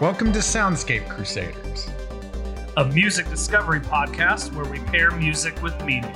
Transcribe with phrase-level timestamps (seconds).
[0.00, 1.88] Welcome to Soundscape Crusaders.
[2.76, 6.14] a music discovery podcast where we pair music with meaning.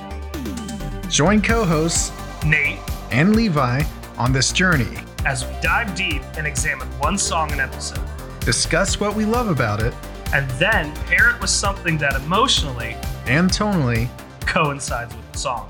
[1.09, 2.11] Join co hosts
[2.43, 2.79] Nate,
[3.11, 3.83] and Levi
[4.17, 4.97] on this journey.
[5.25, 7.99] as we dive deep and examine one song an episode,
[8.41, 9.93] Discuss what we love about it
[10.33, 12.95] and then pair it with something that emotionally
[13.25, 14.07] and tonally.
[14.41, 15.69] coincides with the song.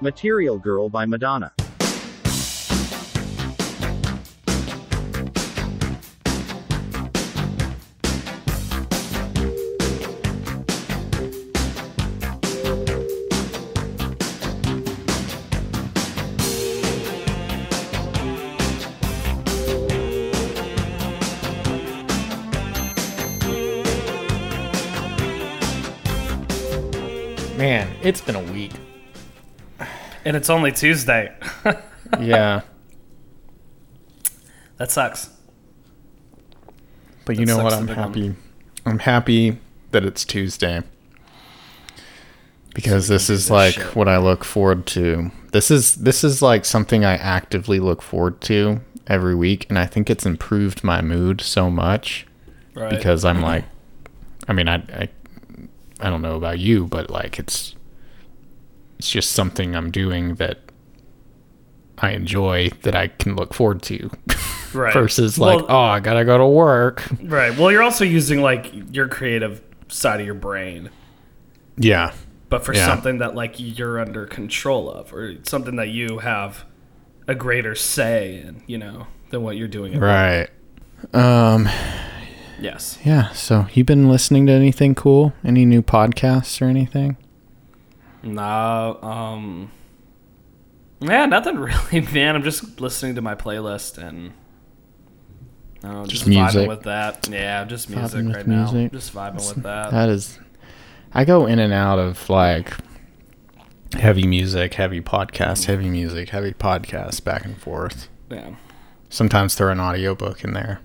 [0.00, 1.52] Material Girl by Madonna.
[30.40, 31.32] It's only Tuesday.
[32.18, 32.62] Yeah.
[34.78, 35.30] that sucks.
[37.24, 37.72] But you That know what?
[37.72, 38.34] I'm happy.
[38.84, 39.58] I'm happy
[39.92, 40.82] that it's Tuesday.
[42.74, 43.94] Because So this is this like shit.
[43.94, 45.30] what I look forward to.
[45.52, 49.86] This is this is like something I actively look forward to every week and I
[49.86, 52.26] think it's improved my mood so much
[52.74, 52.90] Right.
[52.90, 53.64] because I'm like
[54.48, 55.08] I mean I I
[56.00, 57.76] I don't know about you, but like it's
[59.00, 60.58] it's just something I'm doing that
[61.96, 64.10] I enjoy that I can look forward to.
[64.74, 64.92] right.
[64.92, 67.02] versus like, Well- oh, I gotta go to work.
[67.22, 67.56] Right.
[67.56, 70.90] Well, you're also using like your creative side of your brain,
[71.78, 72.12] Yeah,
[72.50, 72.86] but for Yeah.
[72.86, 76.66] something that like you're under control of, or something that you have
[77.26, 79.94] a greater say in, you know, than what you're doing.
[79.94, 80.48] at right.
[81.14, 81.70] Um,
[82.60, 82.98] Yes.
[83.02, 83.30] yeah.
[83.30, 85.32] So you been listening to anything cool?
[85.42, 87.16] Any new podcasts or anything?
[88.22, 88.98] No.
[89.02, 89.70] Um.
[91.00, 92.36] Yeah, nothing really, man.
[92.36, 94.32] I'm just listening to my playlist and.
[95.82, 96.62] I know, just, Just music.
[96.62, 97.28] vibing with that.
[97.30, 98.70] Yeah, just music right now.
[98.70, 98.92] music.
[98.92, 99.90] Just vibing with that.
[99.92, 100.38] That is,
[101.14, 102.74] I go in and out of like
[103.94, 108.08] heavy music, heavy podcast, heavy music, heavy podcast, back and forth.
[108.30, 108.56] Yeah.
[109.08, 110.80] Sometimes throw an audiobook in there.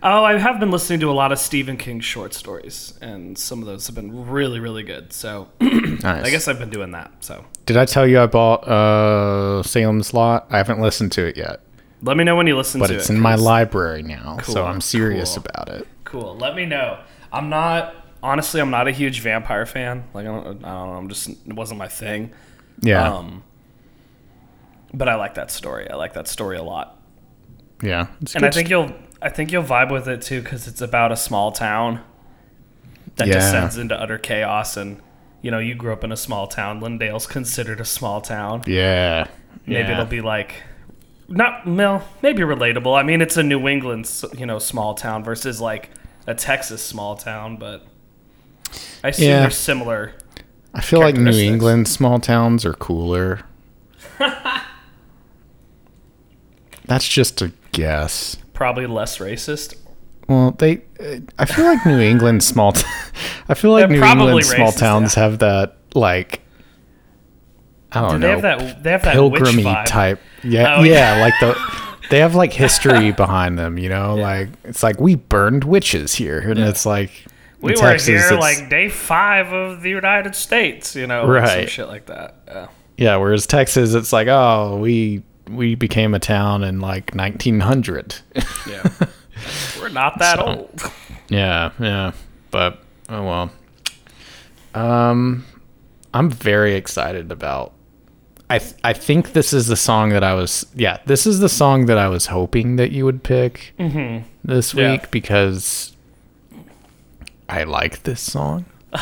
[0.00, 3.60] Oh, I have been listening to a lot of Stephen King short stories, and some
[3.60, 5.12] of those have been really, really good.
[5.12, 6.04] So Nice.
[6.24, 7.12] I guess I've been doing that.
[7.20, 10.46] So Did I tell you I bought uh Salem's Lot?
[10.50, 11.60] I haven't listened to it yet,
[12.02, 12.96] let me know when you listen but to it.
[12.96, 13.14] But it's it.
[13.14, 15.44] in my library now, Cool, so I'm serious cool.
[15.48, 15.88] about it.
[16.04, 16.36] Cool.
[16.36, 17.00] Let me know.
[17.32, 18.60] I'm not honestly.
[18.60, 20.04] I'm not a huge vampire fan.
[20.14, 20.92] Like I don't, I don't know.
[20.94, 22.30] I'm just it wasn't my thing.
[22.80, 23.42] Yeah, Um,
[24.94, 25.90] but I like that story.
[25.90, 27.00] I like that story a lot,
[27.82, 28.06] yeah.
[28.22, 30.80] It's and I good think you'll I think you'll vibe with it too because it's
[30.80, 32.00] about a small town
[33.16, 33.34] that Yeah.
[33.34, 34.76] descends into utter chaos.
[34.76, 35.00] And
[35.42, 36.80] you know, you grew up in a small town.
[36.80, 38.62] Lindale's considered a small town.
[38.66, 39.26] Yeah.
[39.66, 39.92] Maybe yeah.
[39.92, 40.62] it'll be like
[41.28, 42.98] not well, maybe relatable.
[42.98, 45.90] I mean, it's a New England, you know, small town versus like
[46.26, 47.84] a Texas small town, but
[49.04, 49.40] I assume Yeah.
[49.40, 50.14] they're similar.
[50.74, 51.30] I feel like New.
[51.32, 53.40] England small towns are cooler.
[56.86, 58.36] That's just a guess.
[58.58, 59.76] Probably less racist.
[60.28, 60.78] Well, they.
[60.98, 62.72] uh, I feel like New England small.
[62.72, 62.82] T-
[63.48, 65.22] I feel like They're New England small racist, towns yeah.
[65.22, 66.40] have that like.
[67.92, 68.26] I don't Do know.
[68.40, 68.82] they have that?
[68.82, 70.20] They have that pilgrimy type.
[70.42, 71.56] Yeah, Oh, yeah, like the.
[72.10, 74.14] They have like history behind them, you know.
[74.16, 77.10] Like it's like we burned witches here, and it's like
[77.60, 81.58] We were Texas, here like day five of the United States, you know, like some
[81.58, 81.70] Right.
[81.70, 82.36] shit like that.
[82.48, 82.66] Yeah.
[82.96, 88.16] Yeah, whereas Texas, it's like, oh, we we became a town in like 1900.
[88.68, 88.88] yeah.
[89.80, 90.82] We're not that So- old.
[91.28, 92.12] yeah, yeah,
[92.50, 93.50] but oh well.
[94.74, 95.44] Um,
[96.12, 97.72] I'm very excited about.
[98.50, 100.66] I th- I think this is the song that I was.
[100.74, 103.74] Yeah, this is the song that I was hoping that you would pick
[104.44, 104.92] this Yeah.
[104.92, 105.94] week because
[107.48, 108.64] I like this song.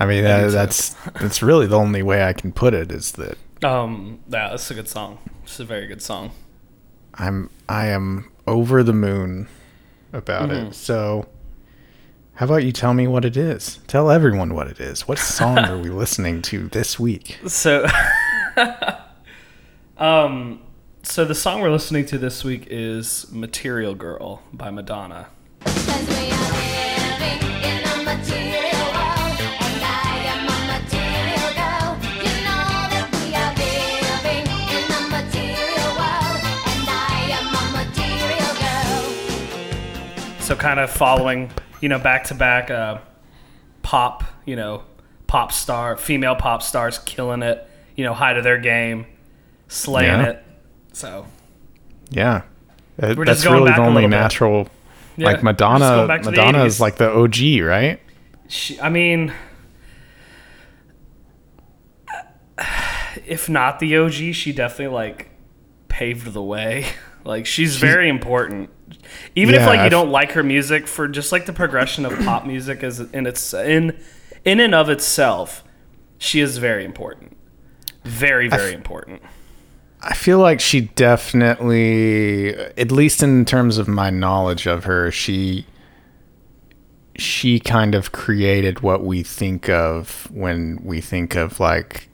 [0.00, 0.90] I mean, that, that's
[1.20, 4.74] that's really the only way I can put it is that Um, yeah, it's a
[4.74, 5.18] good song.
[5.42, 6.30] It's a very good song.
[7.14, 9.48] I'm I am over the moon
[10.12, 10.68] about Mm-hmm.
[10.68, 10.74] it.
[10.74, 11.26] So
[12.34, 13.80] how about you tell me what it is?
[13.88, 15.08] Tell everyone what it is.
[15.08, 17.38] What song are we listening to this week?
[17.48, 17.86] So,
[19.98, 20.60] um,
[21.02, 25.28] so the song we're listening to this week is "Material Girl" by Madonna.
[40.58, 41.50] Kind of following,
[41.80, 42.98] you know, back to back, uh,
[43.82, 44.82] pop, you know,
[45.26, 49.06] pop star, female pop stars killing it, you know, high to their game,
[49.68, 50.26] slaying Yeah.
[50.28, 50.44] it.
[50.92, 51.26] So
[52.10, 52.42] Yeah.
[53.00, 54.68] Uh, We're That's really the only natural.
[55.16, 58.00] Yeah, like Madonna, going back to the Madonna is like the OG, right?
[58.48, 59.32] She, I mean,
[63.26, 65.30] if not the OG, she definitely like
[65.88, 66.86] paved the way.
[67.24, 68.70] Like she's, very important.
[69.34, 72.18] Even if like you I've- don't like her music for just like the progression of
[72.20, 73.96] pop music as in its in
[74.44, 75.64] in and of itself,
[76.18, 77.36] she is very important.
[78.04, 79.22] Very very important.
[80.00, 85.66] I feel like she definitely, at least in terms of my knowledge of her, she
[87.16, 92.08] she kind of created what we think of when we think of like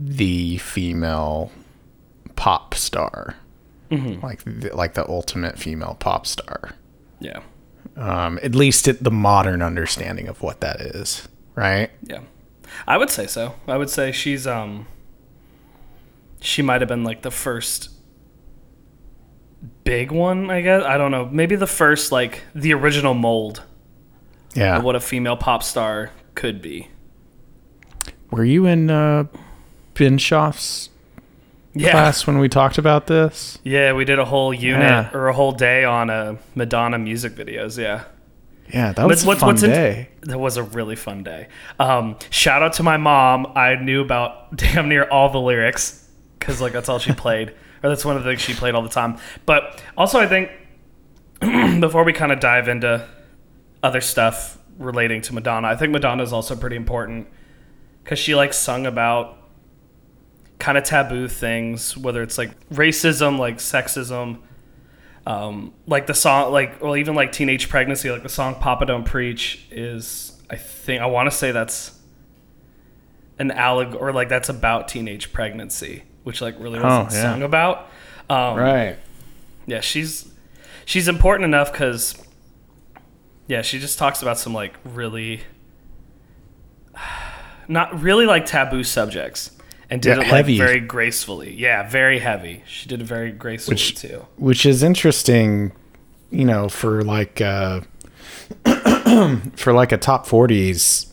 [0.00, 1.52] the female
[2.34, 3.36] pop star,
[3.90, 6.72] like the, like the ultimate female pop star.
[7.20, 7.40] Yeah.
[7.96, 11.90] Um, at least at the modern understanding of what that is, right?
[12.02, 12.20] Yeah.
[12.86, 13.54] I would say so.
[13.68, 14.86] I would say she's um
[16.40, 17.90] she might have been like the first
[19.84, 20.82] big one, I guess.
[20.82, 21.26] I don't know.
[21.30, 23.62] Maybe the first like the original mold
[24.54, 24.76] Yeah.
[24.78, 26.88] of what a female pop star could be.
[28.30, 29.24] Were you in uh,
[29.94, 30.90] Binshoff's
[31.74, 31.90] Yeah.
[31.90, 33.58] class when we talked about this?
[33.64, 35.10] Yeah, we did a whole unit Yeah.
[35.12, 38.04] or a whole day on uh, Madonna music videos, yeah.
[38.72, 40.08] Yeah, that was What's- a fun what's in- day.
[40.22, 41.48] That was a really fun day.
[41.78, 43.52] Um, shout out to my mom.
[43.56, 47.50] I knew about damn near all the lyrics because like that's all she played,
[47.82, 49.18] or that's one of the things she played all the time.
[49.44, 50.50] But also, I think
[51.80, 53.06] before we kind of dive into
[53.82, 57.26] other stuff relating to Madonna, I think Madonna is also pretty important
[58.02, 59.36] because she like sung about
[60.58, 64.38] kind of taboo things, whether it's like racism, like sexism,
[65.26, 69.04] um, like the song, like or even like teenage pregnancy, like the song "Papa Don't
[69.04, 71.98] Preach" is, I think, I want to say that's
[73.38, 77.22] an allegory, or like that's about teenage pregnancy, which like really wasn't Oh, yeah.
[77.22, 77.88] sung about.
[78.30, 78.96] Um, Right.
[79.66, 80.30] yeah, she's
[80.84, 82.16] she's important enough because
[83.48, 85.40] yeah, she just talks about some like really
[87.68, 89.50] not really like taboo subjects
[89.94, 90.58] and did Yeah, it like heavy.
[90.58, 91.54] very gracefully.
[91.54, 92.62] Yeah, very heavy.
[92.66, 94.26] She did it very gracefully Which- too.
[94.36, 95.72] Which is interesting,
[96.30, 97.80] you know, for like uh
[99.56, 101.10] for like a top 40s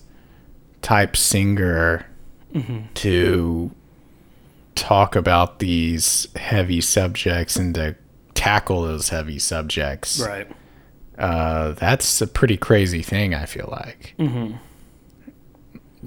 [0.81, 2.06] type singer
[2.54, 2.80] Mm-hmm.
[2.95, 3.72] to
[4.75, 7.95] talk about these heavy subjects and to
[8.34, 10.19] tackle those heavy subjects.
[10.19, 10.51] Right.
[11.18, 13.34] uh, that's a pretty crazy thing.
[13.34, 14.57] I feel like, mm-hmm.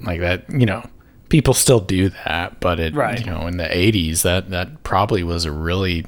[0.05, 0.45] like that.
[0.51, 0.87] You know,
[1.29, 3.19] people still do that, but it, Right.
[3.19, 6.05] you know, in the '80s, that that probably was a really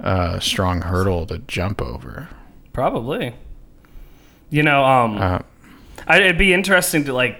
[0.00, 2.28] uh, strong hurdle to jump over.
[2.72, 3.34] Probably.
[4.50, 5.38] You know, um, Uh,
[6.06, 7.38] I, it'd be interesting to like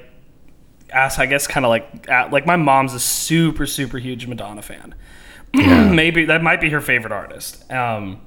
[0.92, 1.18] ask.
[1.18, 4.94] I guess kind of like at, like my mom's a super super huge Madonna fan.
[5.54, 7.70] Maybe that might be her favorite artist.
[7.70, 8.20] Um,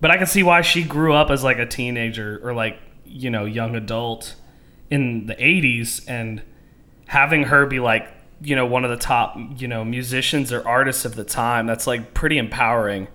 [0.00, 3.30] but I can see why she grew up as like a teenager or like you
[3.30, 4.34] know young adult
[4.90, 6.42] in the '80s and
[7.06, 8.08] having her be like
[8.40, 11.66] you know one of the top you know musicians or artists of the time.
[11.66, 13.08] That's like pretty empowering,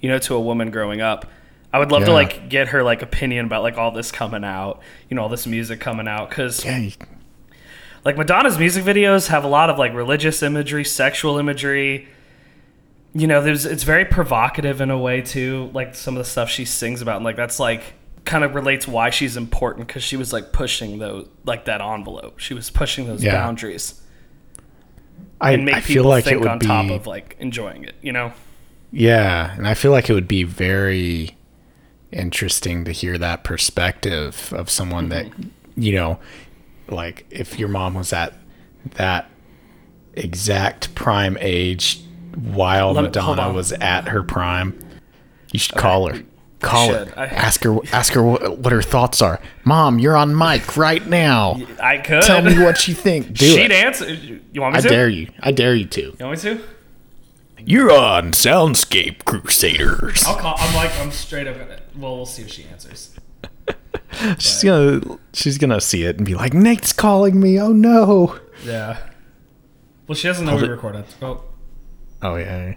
[0.00, 1.26] you know, to a woman growing up.
[1.72, 4.82] I would love to like get her like opinion about like all this coming out,
[5.08, 6.90] you know, all this music coming out because yeah,
[8.04, 12.08] like Madonna's music videos have a lot of like religious imagery, sexual imagery.
[13.14, 15.70] You know, there's it's very provocative in a way too.
[15.72, 18.86] Like some of the stuff she sings about, and like that's like kind of relates
[18.86, 22.38] why she's important because she was like pushing those like that envelope.
[22.38, 23.32] She was pushing those Yeah.
[23.34, 24.00] boundaries
[25.40, 27.36] I, and make I people feel like it think would on be, top of like
[27.40, 27.96] enjoying it.
[28.00, 28.32] You know,
[28.92, 31.36] yeah, and I feel like it would be very
[32.12, 35.48] interesting to hear that perspective of someone that, Mm-hmm.
[35.82, 36.18] you know,
[36.88, 38.34] like if your mom was at
[38.96, 39.28] that
[40.14, 42.00] exact prime age
[42.36, 43.54] while Let Madonna on.
[43.54, 44.78] was at her prime.
[45.52, 46.22] You should call her.
[46.62, 47.08] Call should.
[47.08, 47.18] her.
[47.18, 47.76] I- ask her.
[47.92, 49.40] Ask her what, what her thoughts are.
[49.64, 51.60] Mom, you're on mic right now.
[51.82, 53.32] I could Tell me what you think.
[53.34, 53.72] Do she'd it.
[53.72, 54.12] answer.
[54.12, 54.88] You want me I to?
[54.88, 55.28] I dare you.
[55.40, 56.00] I dare you to.
[56.02, 56.62] You want me to?
[57.64, 60.24] You're on Soundscape Crusaders.
[60.26, 60.54] I'll call.
[60.58, 61.56] I'm like I'm straight up.
[61.96, 63.14] Well, we'll see if she answers.
[64.38, 65.00] She's gonna.
[65.32, 67.60] She's gonna see it and be like, Nate's calling me.
[67.60, 68.38] Oh no.
[68.64, 68.98] Yeah.
[70.06, 70.72] Well, she doesn't know Hold we it.
[70.72, 71.04] recorded.
[71.22, 71.44] Oh,
[72.20, 72.74] Oh yeah.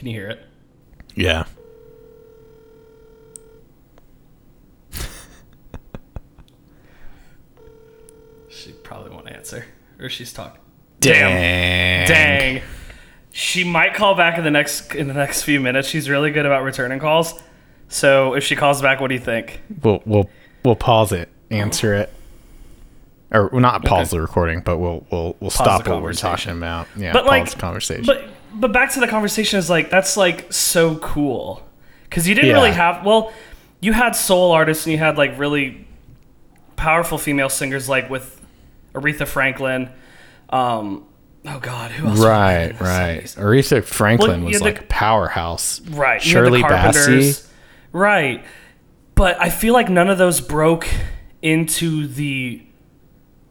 [0.00, 0.40] Can you hear it?
[1.14, 1.44] Yeah.
[8.48, 9.64] She probably won't answer,
[9.98, 10.60] or she's talking.
[11.00, 12.06] Dang.
[12.08, 12.62] Dang.
[13.30, 15.86] She might call back in the next in the next few minutes.
[15.88, 17.34] She's really good about returning calls.
[17.88, 19.60] So if she calls back, what do you think?
[19.82, 20.30] We'll we'll
[20.64, 21.28] we'll pause it.
[21.50, 22.12] Answer it.
[23.30, 26.52] or well, not pause the recording, but we'll we'll we'll stop the what we're talking
[26.56, 26.88] about.
[26.96, 28.06] Yeah, but like pause the conversation.
[28.06, 31.62] But but back to the conversation is like that's like so cool
[32.04, 32.54] because you didn't Yeah.
[32.56, 33.32] really have well,
[33.80, 35.86] you had soul artists and you had like really
[36.76, 38.40] powerful female singers like with
[38.94, 39.90] Aretha Franklin.
[40.50, 41.06] Um,
[41.46, 42.18] oh God, who else?
[42.20, 43.22] right, right.
[43.24, 43.36] 70s?
[43.38, 45.80] Aretha Franklin Well, was had like powerhouse.
[45.82, 47.46] Right, Shirley Bassey.
[47.92, 48.44] Right,
[49.14, 50.88] but I feel like none of those broke
[51.42, 52.62] into the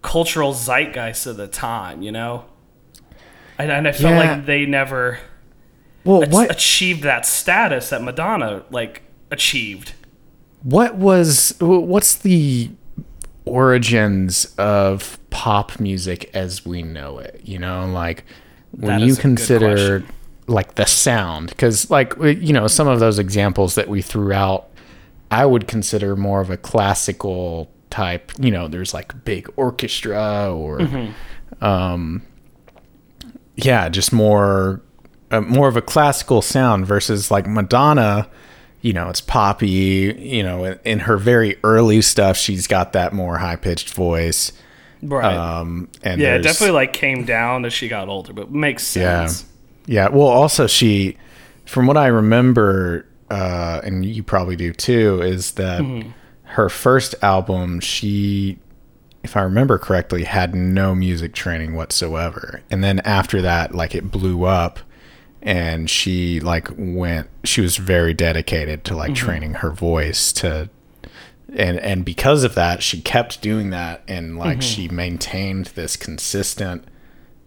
[0.01, 2.01] cultural zeitgeist of the time.
[2.01, 2.45] You know,
[3.59, 4.33] and, and I felt Yeah.
[4.35, 5.19] like they never.
[6.03, 9.93] Well, what achieved that status that Madonna like achieved.
[10.63, 12.71] what was what's the
[13.45, 18.23] origins of pop music as we know it you know like
[18.71, 20.03] when That you is a good consider
[20.47, 24.67] like the sound because like you know some of those examples that we threw out
[25.31, 30.79] i would consider more of a classical type you know there's like big orchestra or
[30.79, 31.63] Mm-hmm.
[31.63, 32.21] um
[33.65, 34.81] yeah just more
[35.31, 38.27] uh, more of a classical sound versus like madonna
[38.81, 43.13] you know it's poppy you know in, in her very early stuff she's got that
[43.13, 44.51] more high-pitched voice
[45.01, 45.33] Right.
[45.33, 49.27] um and yeah, it definitely like came down as she got older, but makes yeah
[49.27, 49.45] sense.
[49.85, 51.15] yeah well also she
[51.65, 56.09] from what i remember uh and you probably do too is that Mm-hmm.
[56.43, 58.57] her first album she
[59.29, 62.61] if i remember correctly had no music training whatsoever.
[62.71, 64.79] And then after that like it blew up
[65.41, 68.99] and she like went she was very dedicated to Mm-hmm.
[68.99, 70.69] like training her voice to
[71.55, 76.83] and and because of that she kept doing that and like she maintained this consistent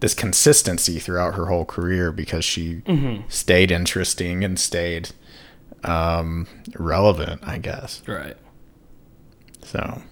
[0.00, 2.82] this consistency throughout her whole career because she
[3.28, 5.10] stayed interesting and stayed
[5.84, 6.46] um
[6.78, 8.02] relevant i guess.
[8.06, 8.36] Right.
[9.64, 10.02] so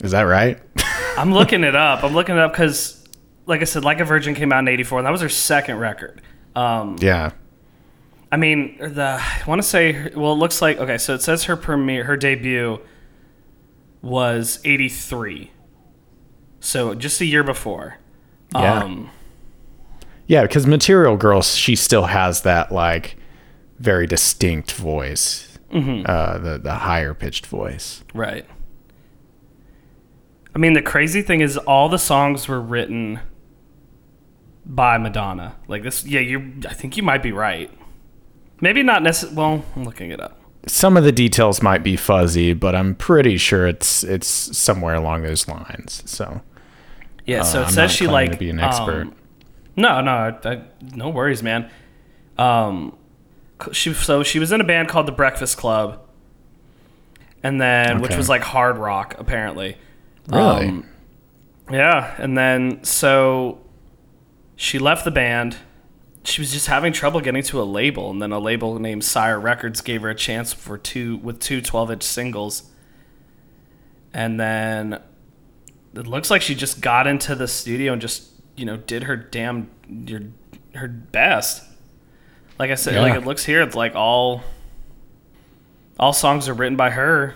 [0.00, 0.58] is that right
[1.16, 2.04] I'm looking it up.
[2.04, 3.04] I'm looking it up because,
[3.46, 5.78] like I said, Like a Virgin came out in '84, and that was her second
[5.78, 6.22] record.
[6.54, 7.32] Um, yeah
[8.30, 10.98] I mean, the I want to say, well, it looks like okay.
[10.98, 12.78] So it says her premiere, her debut
[14.02, 15.50] was '83,
[16.60, 17.98] so just a year before.
[18.54, 18.82] Yeah.
[18.82, 19.10] Um,
[20.26, 23.16] yeah because material girl she still has that like
[23.78, 25.58] very distinct voice
[26.06, 28.46] uh the the higher pitched voice Right.
[30.58, 33.20] I mean, the crazy thing is, all the songs were written
[34.66, 35.54] by Madonna.
[35.68, 36.18] Like this, yeah.
[36.18, 37.70] You, I think you might be right.
[38.60, 39.36] Maybe not necessarily.
[39.36, 40.36] Well, I'm looking it up.
[40.66, 45.22] some of the details might be fuzzy but i'm pretty sure it's it's somewhere along
[45.22, 46.40] those lines so
[47.24, 47.42] Yeah.
[47.42, 49.02] so Uh, it I'm says she like to be an expert.
[49.02, 49.14] um,
[49.76, 50.62] no, no, I,
[50.96, 51.70] no worries, man.
[52.36, 52.98] Um,
[53.70, 56.00] she so she was in a band called the Breakfast Club,
[57.44, 59.76] and then which was like hard rock apparently.
[60.28, 60.84] Really Um,
[61.70, 63.58] Yeah, and then so
[64.56, 65.56] she left the band.
[66.24, 69.38] She was just having trouble getting to a label, and then a label named Sire
[69.40, 72.70] Records gave her a chance for two with two 12-inch singles.
[74.12, 75.00] And then
[75.94, 79.16] it looks like she just got into the studio and just, you know, did her
[79.16, 79.70] damn
[80.06, 80.22] your
[80.74, 81.62] her best.
[82.58, 83.02] Like I said, Yeah.
[83.02, 84.42] like it looks here, it's like all
[85.98, 87.34] all songs are written by her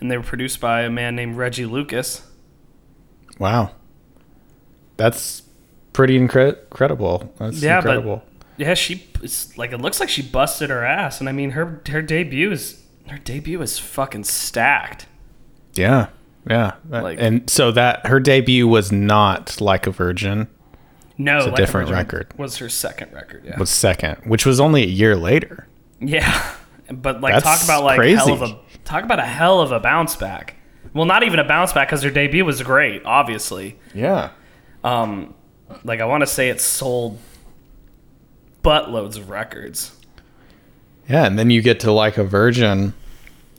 [0.00, 2.22] and they were produced by a man named Reggie Lucas.
[3.38, 3.70] wow
[4.96, 5.42] that's
[5.92, 8.22] pretty incre- incredible that's Yeah, but- incredible
[8.58, 11.82] Yeah, she it's like it looks like she busted her ass, and I mean her
[11.90, 15.06] her debut is her debut is fucking stacked.
[15.74, 16.06] Yeah,
[16.48, 16.72] yeah.
[16.88, 20.48] Like- and so that her debut was not like a virgin.
[21.18, 22.34] No, It's a Like different Virgin record.
[22.38, 23.42] Was her second record?
[23.46, 25.66] Yeah, Was second, which was only a year later.
[26.00, 26.52] yeah.
[26.90, 28.14] But like That's talk about like crazy.
[28.16, 30.56] hell of a talk about a hell of a bounce back.
[30.94, 33.78] Well, not even a bounce back because their debut was great, obviously.
[33.94, 34.30] Yeah.
[34.82, 35.34] Um,
[35.84, 37.18] like I want to say it sold
[38.62, 39.92] buttloads of records.
[41.08, 42.94] Yeah, and then you get to like a virgin,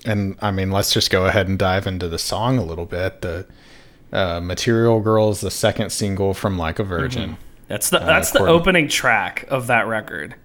[0.05, 3.21] and I mean, let's just go ahead and dive into the song a little bit.
[3.21, 3.45] The
[4.11, 7.37] uh, Material Girl is the second single from Like a Virgin.
[7.67, 10.35] That's the that's the opening track of that record.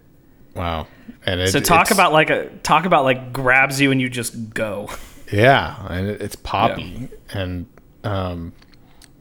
[0.54, 0.86] Wow.
[1.24, 4.52] And it, So talk about like a talk about like grabs you and you just
[4.54, 4.90] go.
[5.32, 7.66] Yeah, and it- it's poppy, and
[8.04, 8.52] um,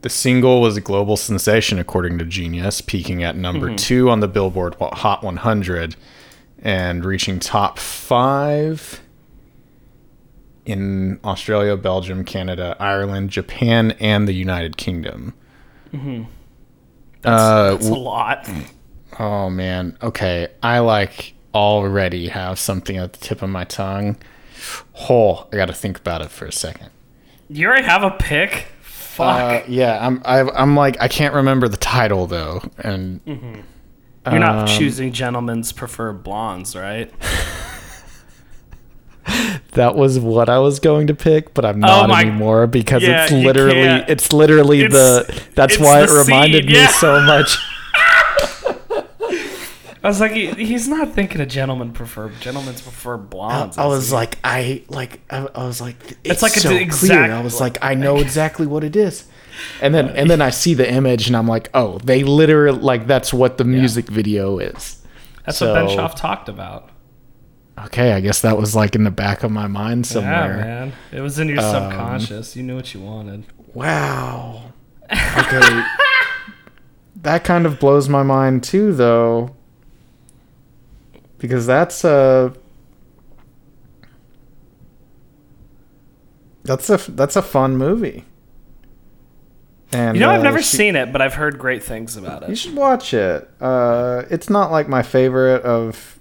[0.02, 3.76] the single was a global sensation according to Genius, peaking at number Mm-hmm.
[3.76, 5.96] two on the Billboard Hot 100,
[6.62, 9.00] and reaching top five
[10.66, 15.34] in Australia, Belgium, Canada, Ireland, Japan, and the United Kingdom.
[17.24, 18.48] Uh, That's a lot.
[19.18, 19.96] Oh man.
[20.02, 20.48] Okay.
[20.62, 24.16] I like already have something at the tip of my tongue.
[25.10, 26.90] Oh, I got to think about it for a second.
[27.48, 28.66] You already have a pick?
[28.80, 29.64] fuck?
[29.64, 30.22] Uh, yeah, I'm.
[30.24, 35.72] I, I'm like I can't remember the title though, and You're not um, choosing gentlemen's
[35.72, 37.12] prefer blondes, right?
[39.72, 43.02] that was what I was going to pick, but I'm not Oh my- anymore because
[43.02, 44.92] Yeah, it's literally it's literally It's-
[45.26, 45.42] the.
[45.54, 47.58] That's why it reminded scene, me so much.
[50.04, 53.78] I was like, he, he's not thinking a gentleman prefer gentlemen's prefer blondes.
[53.78, 56.74] I is was like, I like, I, I was like, it's, like like it's so
[56.74, 57.32] exact- clear.
[57.32, 59.26] I was like, I know exactly what it is,
[59.80, 63.06] and then and then I see the image and I'm like, oh, they literally like
[63.06, 65.00] that's what the music video is.
[65.46, 66.88] that's what Ben so- Schaff talked about.
[67.86, 70.56] Okay, I guess that was like in the back of my mind Yeah, somewhere.
[70.58, 70.92] man.
[71.10, 72.54] It was in your Um, subconscious.
[72.54, 73.44] You knew what you wanted.
[73.72, 74.72] Wow.
[75.10, 75.82] Okay.
[77.16, 79.56] that kind of blows my mind too, though,
[81.42, 82.54] because that's a
[86.64, 88.24] that's a that's a fun movie.
[89.92, 92.44] And You know, I've uh, never she- seen it, but I've heard great things about
[92.44, 92.48] it.
[92.48, 93.50] You should watch it.
[93.60, 96.18] Uh, it's not like my favorite of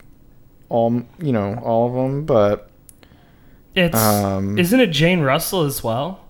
[0.68, 2.70] all, you know, all of them, but
[3.76, 6.26] It's um, isn't it Jane Russell as well?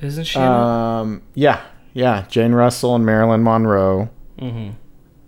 [0.00, 0.38] Isn't she?
[0.38, 1.60] Um, yeah,
[1.92, 4.08] yeah, Jane Russell and Marilyn Monroe.
[4.40, 4.74] Mhm.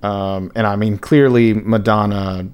[0.04, 2.48] Um, and I mean, clearly Madonna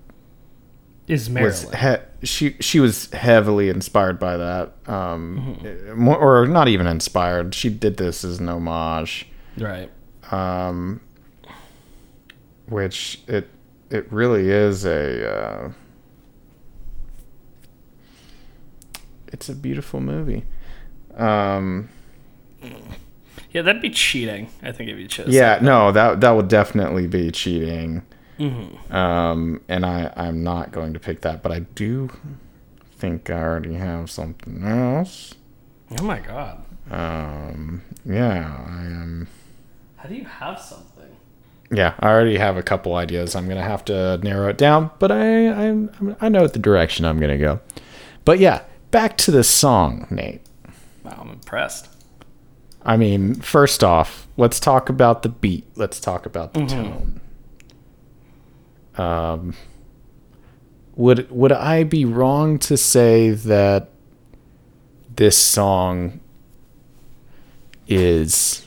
[1.08, 1.98] Is was Marilyn?
[2.20, 4.74] he- she she was heavily inspired by that.
[4.86, 5.98] Um, Mm-hmm.
[6.00, 7.54] more, or not even inspired.
[7.54, 9.26] She did this as an homage,
[9.58, 9.90] right.
[10.30, 11.00] um,
[12.68, 13.48] which it
[13.90, 15.28] it really is a.
[15.66, 15.72] Uh,
[19.28, 20.44] it's a beautiful movie.
[21.16, 21.88] Um,
[23.50, 24.48] Yeah, that'd be cheating.
[24.62, 25.28] I think if you chose.
[25.28, 28.02] Yeah, no, that that would definitely be cheating.
[28.38, 28.94] Mm-hmm.
[28.94, 32.10] Um, and I I'm not going to pick that, but I do
[32.96, 35.34] think I already have something else.
[35.98, 36.62] Oh my god.
[36.90, 39.28] Um, yeah, I am.
[39.96, 41.16] How do you have something?
[41.72, 43.36] Yeah, I already have a couple ideas.
[43.36, 47.20] I'm gonna have to narrow it down, but I I'm, I know the direction I'm
[47.20, 47.60] gonna go.
[48.24, 50.42] But yeah, back to the song, Nate.
[51.04, 51.89] Wow, I'm impressed.
[52.82, 55.66] I mean, first off, let's talk about the beat.
[55.76, 57.20] Let's talk about the tone.
[58.96, 59.54] Um,
[60.96, 63.90] would would I be wrong to say that
[65.16, 66.20] this song
[67.86, 68.66] is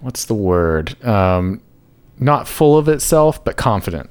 [0.00, 1.02] what's the word?
[1.04, 1.62] Um,
[2.18, 4.10] not full of itself, but confident.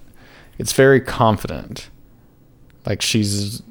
[0.58, 1.90] It's very confident.
[2.86, 3.62] Like she's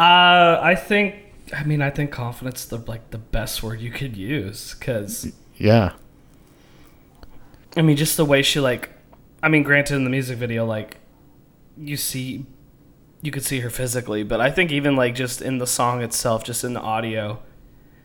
[0.00, 1.14] Uh, I think.
[1.54, 5.30] I mean, I think confidence is the like the best word you could use because
[5.56, 5.92] yeah.
[7.76, 8.90] I mean, just the way she like.
[9.42, 10.96] I mean, granted, in the music video, like
[11.76, 12.46] you see,
[13.20, 16.44] you could see her physically, but I think even like just in the song itself,
[16.44, 17.42] just in the audio,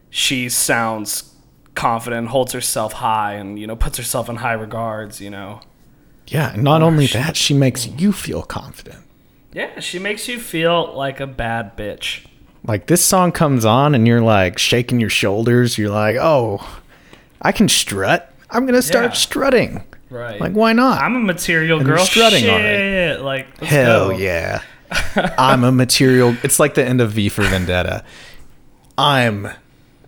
[0.09, 1.33] she sounds
[1.75, 5.21] confident, holds herself high, and you know puts herself in high regards.
[5.21, 5.61] You know.
[6.27, 9.04] Yeah, and not only that, she makes you feel confident.
[9.55, 12.25] Yeah, she makes you feel like a bad bitch.
[12.67, 16.81] Like this song comes on and you're like shaking your shoulders, you're like, "Oh,
[17.41, 18.33] I can strut.
[18.49, 19.11] I'm going to start Yeah.
[19.13, 20.39] strutting." Right.
[20.41, 21.01] Like why not?
[21.01, 22.03] I'm a material And girl.
[22.05, 22.75] strutting on Shit.
[22.75, 23.21] it.
[23.21, 24.17] Like let's Hell go.
[24.17, 24.61] yeah.
[25.37, 26.35] I'm a material.
[26.43, 28.03] It's like the end of V for Vendetta.
[28.97, 29.47] I'm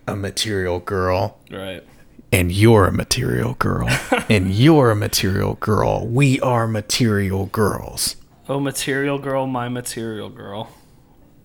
[0.07, 1.83] a material girl Right.
[2.31, 3.89] and you're a material girl
[4.29, 6.05] and you're a material girl.
[6.07, 8.15] We are material girls.
[8.49, 10.69] Oh, material girl, my material girl.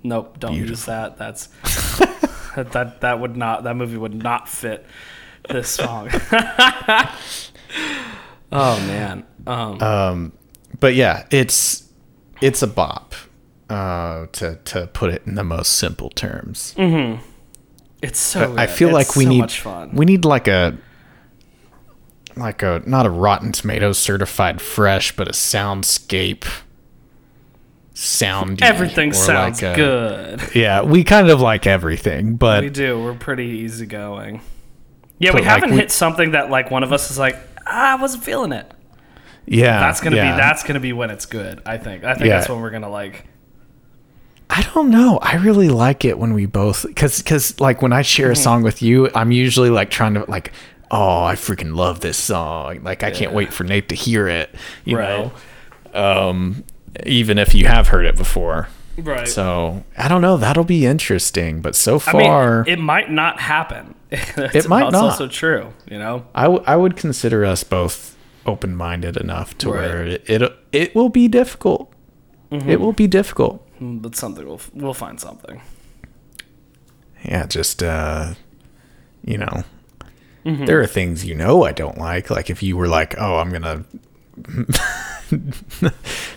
[0.04, 1.16] Nope, don't use that.
[1.18, 1.46] That's
[2.56, 4.84] that, that that would not that movie would not fit
[5.48, 6.08] this song.
[8.52, 9.24] oh man.
[9.46, 10.32] Um,
[10.78, 11.88] but yeah, it's
[12.40, 13.14] it's a bop.
[13.70, 17.20] Uh, to to put it in the most simple terms, Mhm.
[18.02, 18.54] it's so.
[18.58, 19.92] I feel It's like we so need much fun.
[19.94, 20.76] we need like a
[22.36, 26.44] like a not a Rotten Tomatoes certified fresh, but a soundscape
[27.94, 28.62] sound.
[28.62, 30.40] Everything sounds good.
[30.54, 33.02] Yeah, we kind of like everything, but We do.
[33.02, 34.40] We're pretty easygoing.
[35.18, 37.92] Yeah, we like, haven't we- hit something that like one of us is like, ah,
[37.92, 38.70] I wasn't feeling it.
[39.46, 40.32] yeah, That's gonna yeah.
[40.34, 41.60] be that's gonna be when it's good.
[41.66, 42.04] I think.
[42.04, 42.38] I think Yeah.
[42.38, 43.26] that's when we're gonna like.
[44.50, 45.18] I don't know.
[45.22, 48.42] I really like it when we both because because like when I share a Mm-hmm.
[48.42, 50.52] song with you, I'm usually like trying to like,
[50.90, 52.82] oh, I freaking love this song.
[52.82, 54.54] Like I can't wait for Nate to hear it.
[54.84, 55.30] You Right.
[55.94, 56.64] know, um,
[57.06, 58.68] even if you have heard it before.
[58.98, 59.26] Right.
[59.26, 60.36] So I don't know.
[60.36, 61.62] That'll be interesting.
[61.62, 63.94] But so I far, mean, it might not happen.
[64.10, 64.94] It might not.
[65.04, 65.72] also true.
[65.90, 66.26] You know.
[66.34, 69.80] I, w- I would consider us both open minded enough to Right.
[69.88, 71.92] where it, it it will be difficult.
[72.50, 72.68] Mm-hmm.
[72.68, 73.66] It will be difficult.
[73.80, 75.62] But something we'll we'll find something.
[77.24, 78.34] yeah, just uh,
[79.24, 79.64] you know,
[80.44, 82.30] there are things you know I don't like.
[82.30, 83.84] Like if you were like, oh, I'm gonna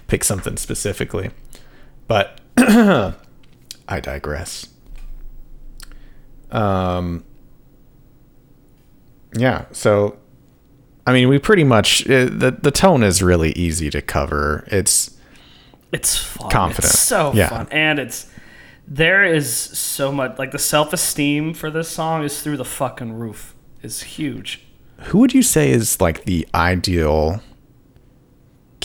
[0.08, 1.32] pick something specifically,
[2.08, 4.68] but I digress.
[6.52, 7.24] Um.
[9.38, 9.66] Yeah.
[9.72, 10.18] So,
[11.06, 14.66] I mean, we pretty much uh, the the tone is really easy to cover.
[14.72, 15.18] It's
[15.92, 16.50] It's fun.
[16.50, 16.94] Confident.
[16.94, 17.50] It's so Yeah.
[17.50, 17.68] fun.
[17.72, 18.28] And it's
[18.88, 23.14] there is so much like the self esteem for this song is through the fucking
[23.14, 23.54] roof.
[23.82, 24.62] Is huge.
[25.10, 27.42] who would you say is like the ideal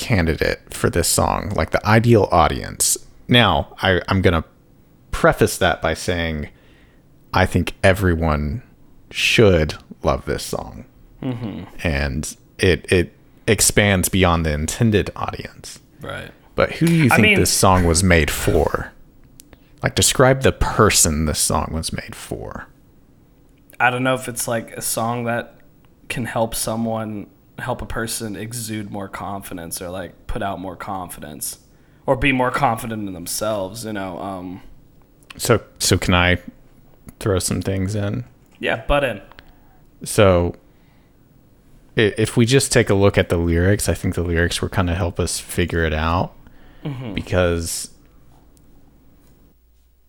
[0.01, 1.51] candidate for this song?
[1.51, 2.97] Like the ideal audience.
[3.29, 4.45] Now, I, I'm gonna
[5.11, 6.49] preface that by saying
[7.35, 8.63] I think everyone
[9.11, 10.87] should love this song,
[11.23, 11.65] mm-hmm.
[11.85, 13.13] and it it
[13.47, 15.81] expands beyond the intended audience.
[16.01, 16.31] Right.
[16.55, 18.93] But who do you I think mean- this song was made for?
[19.83, 22.67] Like, describe the person this song was made for.
[23.79, 25.55] I don't know if it's like a song that
[26.11, 27.29] can help someone
[27.61, 31.59] help a person exude more confidence or like put out more confidence
[32.07, 34.19] or be more confident in themselves, you know.
[34.21, 34.63] Um
[35.37, 36.39] So, so can I
[37.19, 38.25] throw some things in?
[38.59, 39.21] yeah, butt in.
[40.05, 40.55] So,
[41.97, 44.89] if we just take a look at the lyrics, I think the lyrics will kind
[44.91, 46.33] of help us figure it out
[47.15, 47.91] because,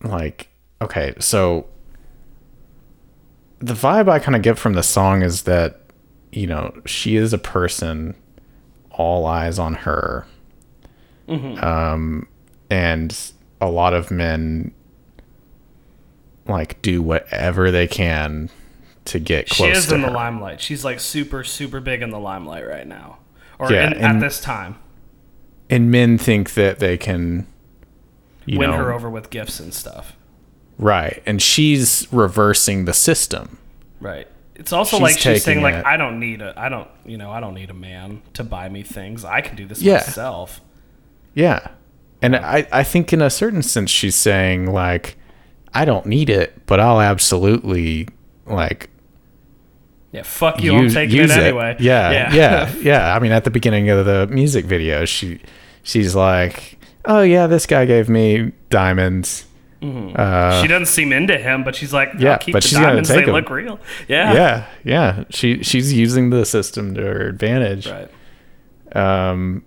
[0.02, 0.48] like,
[0.80, 1.66] okay, so
[3.58, 5.81] the vibe I kind of get from the song is that,
[6.32, 8.14] you know, she is a person,
[8.90, 10.26] all eyes on her.
[11.28, 12.26] Um,
[12.68, 13.16] and
[13.60, 14.72] a lot of men
[16.46, 18.50] like do whatever they can
[19.06, 19.68] to get close.
[19.68, 20.08] She is to in her.
[20.08, 20.60] the limelight.
[20.60, 23.18] She's like super super big in the limelight right now.
[23.58, 24.76] Or Yeah, in, at this time.
[25.70, 27.46] and men think that they can
[28.44, 30.16] you Win know her over with gifts and stuff.
[30.78, 33.58] right and she's reversing the system
[34.00, 34.26] Right.
[34.62, 37.18] It's also She's like she's saying like it- I don't need a I don't you
[37.18, 39.24] know I don't need a man to buy me things.
[39.24, 39.94] I can do this Yeah.
[39.94, 40.60] myself.
[41.34, 41.66] yeah
[42.24, 45.16] and i i think in a certain sense she's saying like
[45.74, 48.06] i don't need it but i'll absolutely
[48.46, 48.90] like
[50.12, 50.76] Yeah, fuck you.
[50.76, 51.76] I'm taking use it anyway.
[51.80, 55.40] Yeah, yeah yeah yeah i mean at the beginning of the music video she
[55.82, 59.46] she's like oh yeah this guy gave me diamonds
[59.82, 63.08] uh, she doesn't seem into him, but she's like, Yeah, but the she's gonna diamonds.
[63.08, 63.36] take They 'em.
[63.36, 63.80] look real.
[64.08, 64.32] Yeah.
[64.32, 68.08] yeah yeah she she's using the system to her advantage Right.
[68.96, 69.64] um,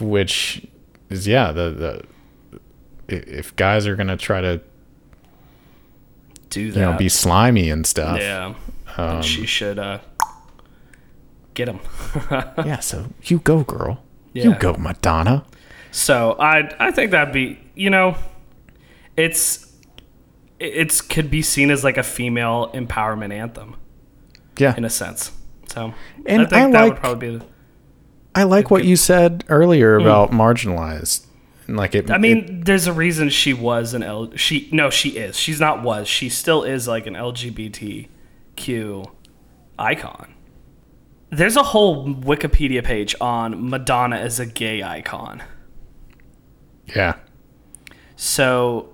[0.00, 0.66] which
[1.10, 2.02] is yeah the
[3.08, 4.60] the if guys are gonna try to
[6.50, 6.78] Do that.
[6.80, 8.54] you know be slimy and stuff yeah.
[8.96, 9.98] um, she should uh,
[11.54, 11.80] get him.
[12.64, 14.02] yeah so you go girl
[14.34, 14.44] Yeah.
[14.44, 15.44] you go madonna
[15.90, 18.16] So I I think that'd be you know,
[19.16, 19.72] it's
[20.58, 23.76] it's could be seen as like a female empowerment anthem
[24.58, 25.32] yeah in a sense.
[25.68, 25.92] So
[26.26, 27.44] And I think I that would like- probably be.
[28.34, 31.26] I like what you said earlier about marginalized
[31.68, 32.14] like it Mm.
[32.14, 34.30] I mean, there's a reason she was an L.
[34.36, 35.38] She no, she is.
[35.38, 36.08] She's not was.
[36.08, 39.10] She still is like an LGBTQ
[39.78, 40.34] icon.
[41.30, 45.42] There's a whole Wikipedia page on Madonna as a gay icon.
[46.94, 47.14] yeah
[48.16, 48.88] So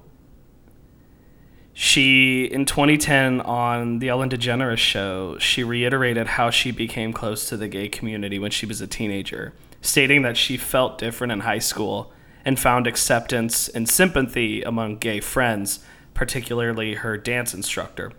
[1.81, 7.57] she in 2010 on the Ellen DeGeneres show, she reiterated how she became close to
[7.57, 11.61] the gay community when she was a teenager, stating that she felt different in high
[11.61, 12.13] school
[12.45, 15.79] and found acceptance and sympathy among gay friends,
[16.15, 18.11] particularly her dance instructor.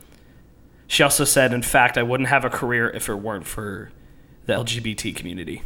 [0.88, 3.92] She also said, "In fact, I wouldn't have a career if it weren't for
[4.46, 5.64] the LGBT community."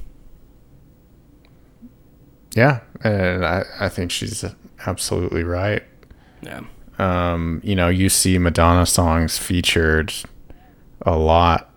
[2.55, 4.45] yeah and i i think she's
[4.85, 5.81] absolutely right
[6.43, 6.61] Yeah.
[6.99, 10.13] Um, you know, you see Madonna songs featured
[11.01, 11.69] a lot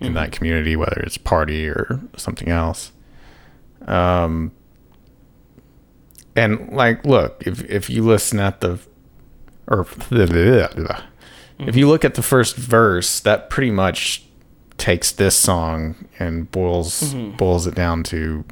[0.00, 2.92] in that community, whether it's party or something else.
[3.86, 4.52] Um,
[6.36, 8.78] and like, look, if if you listen at the,
[9.66, 9.86] or
[11.58, 14.24] if you look at the first verse, that pretty much
[14.76, 18.44] takes this song and boils boils it down to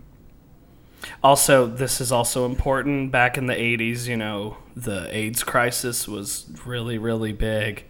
[1.22, 3.10] Also, this is also important.
[3.12, 7.84] Back in the 80s, you know, the AIDS crisis was really, really big.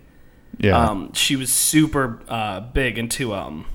[0.58, 3.66] yeah, Um, she was super uh, big into um,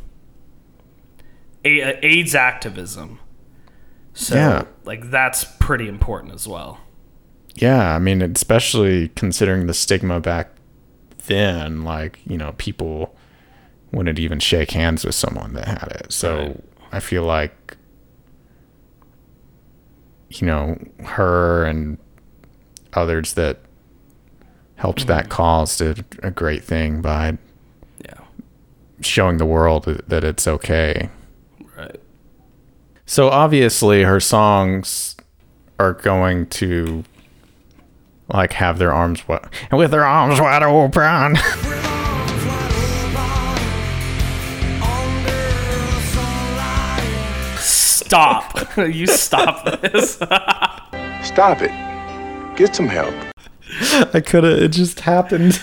[1.65, 3.19] uh, AIDS activism.
[4.13, 4.63] So, Yeah.
[4.84, 6.80] like, that's pretty important as well.
[7.56, 10.49] Yeah, I mean, especially considering the stigma back
[11.27, 13.15] then, like, you know, people
[13.91, 16.12] wouldn't even shake hands with someone that had it.
[16.12, 16.63] So Right.
[16.93, 17.77] I feel like,
[20.39, 21.98] you know, her and
[22.94, 23.60] others that
[24.76, 25.32] helped that mm-hmm.
[25.32, 27.38] cause did a great thing by
[28.04, 28.20] Yeah.
[29.02, 31.10] showing the world that- that it's okay.
[31.78, 32.00] Right.
[33.06, 35.15] So obviously her songs
[35.80, 37.04] are going to
[38.34, 41.38] like have their arms wide and with their arms wide open.
[48.12, 48.78] Stop.
[48.78, 50.15] you stop this.
[51.24, 51.71] Stop it.
[52.58, 53.13] Get some help.
[54.13, 55.54] I could have it just happened.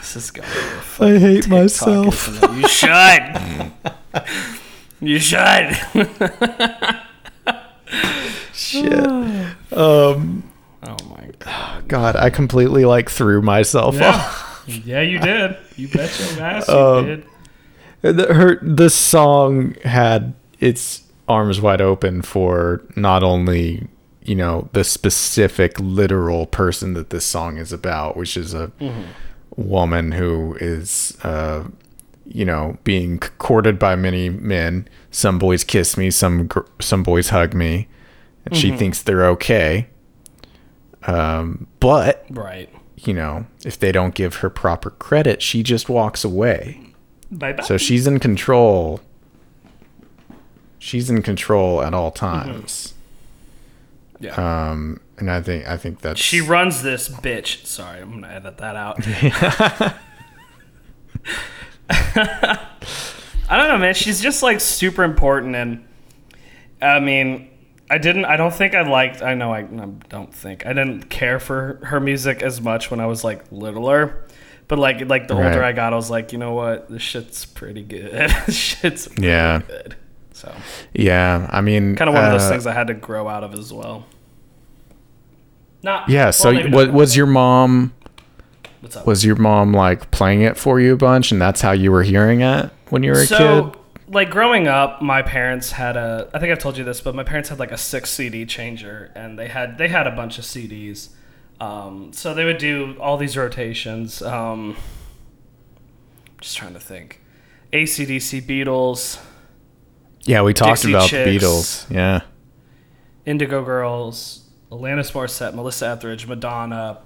[0.00, 0.48] this is going
[1.00, 2.40] I hate myself.
[2.50, 3.70] You should.
[5.02, 5.76] you should.
[8.54, 9.04] Shit.
[9.70, 10.44] Um
[10.82, 11.88] Oh my god.
[11.88, 14.49] God, I completely like threw myself off.
[14.84, 15.56] Yeah, you did.
[15.76, 17.24] You bet your ass you Um, did.
[18.02, 23.86] The, her the song had its arms wide open for not only
[24.24, 28.70] you know the specific literal person that this song is about, which is a
[29.56, 31.64] woman who is uh,
[32.26, 34.88] you know being courted by many men.
[35.10, 37.86] Some boys kiss me, some gr- some boys hug me,
[38.46, 39.88] and she thinks they're okay.
[41.06, 42.68] Um, but Right.
[43.06, 46.80] You know, if they don't give her proper credit, she just walks away.
[47.30, 47.62] Bye bye.
[47.62, 49.00] So she's in control.
[50.78, 52.94] She's in control at all times.
[54.18, 54.34] yeah.
[54.70, 57.66] Um, and I think I think that's she runs this bitch.
[57.66, 58.98] Sorry, I'm gonna edit that out.
[63.50, 63.94] I don't know, man.
[63.94, 65.84] She's just like super important, and
[66.80, 67.50] I mean,
[67.90, 68.24] I didn't.
[68.24, 69.20] I don't think I liked.
[69.20, 69.52] I know.
[69.52, 73.24] I, I don't think I didn't care for her music as much when I was
[73.24, 74.24] like littler.
[74.68, 76.88] But like, like the older I got, I was like, you know what?
[76.88, 78.12] This shit's pretty good.
[78.46, 79.62] This shit's pretty Yeah.
[79.66, 79.96] good.
[80.32, 80.54] So
[80.94, 81.48] yeah.
[81.50, 83.52] I mean, kind of one of those uh, things I had to grow out of
[83.54, 84.06] as well.
[85.82, 86.30] Not Yeah.
[86.30, 87.92] So well, maybe what was your mom?
[88.80, 89.06] What's up?
[89.06, 92.02] Was your mom like playing it for you a bunch, and that's how you were
[92.04, 93.79] hearing it when you were a so, kid?
[94.10, 96.28] Like growing up, my parents had a.
[96.34, 99.10] I think I've told you this, but my parents had like a six CD changer,
[99.14, 101.10] and they had they had a bunch of CDs.
[101.60, 104.20] Um, so they would do all these rotations.
[104.22, 104.76] Um,
[106.40, 107.20] just trying to think.
[107.72, 109.20] ACDC, Beatles,
[110.24, 111.24] Yeah, we talked Dixie about Chicks.
[111.42, 111.90] the Beatles.
[111.94, 112.20] Yeah.
[113.26, 116.98] Indigo Girls, Alanis Morissette, Melissa Etheridge, Madonna,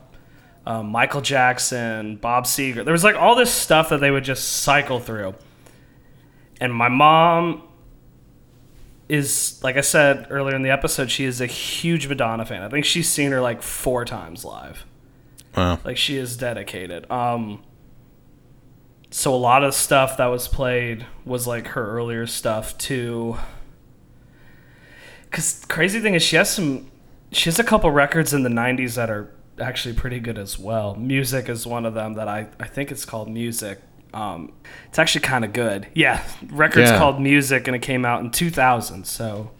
[0.65, 2.85] um, Michael Jackson, Bob Seger.
[2.85, 5.35] There was like all this stuff that they would just cycle through.
[6.65, 7.63] And my mom
[9.07, 12.63] is, like I said earlier in the episode, she is a huge Madonna fan.
[12.63, 14.87] I think she's seen her like four times live.
[15.55, 15.79] Wow.
[15.85, 17.09] Like she is dedicated.
[17.11, 17.63] Um,
[19.11, 23.37] so a lot of stuff that was played was like her earlier stuff too.
[25.31, 26.91] Cause crazy thing is she has some,
[27.31, 30.95] she has a couple records in the '90s that are actually pretty good as well.
[30.95, 33.81] Music is one of them that I I think it's called Music.
[34.15, 34.53] Um,
[34.87, 35.89] it's actually kind of good.
[35.93, 36.99] Yeah, record's Yeah.
[36.99, 39.05] called Music and it came out in 2000.
[39.05, 39.51] So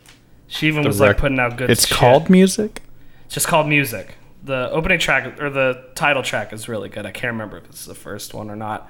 [0.47, 1.71] she even The was like putting out good.
[1.71, 1.97] It's shit.
[1.99, 2.81] called music.
[3.27, 4.15] It's just called Music.
[4.45, 7.05] The opening track or the title track is really good.
[7.05, 8.89] I can't remember if it's the first one or not.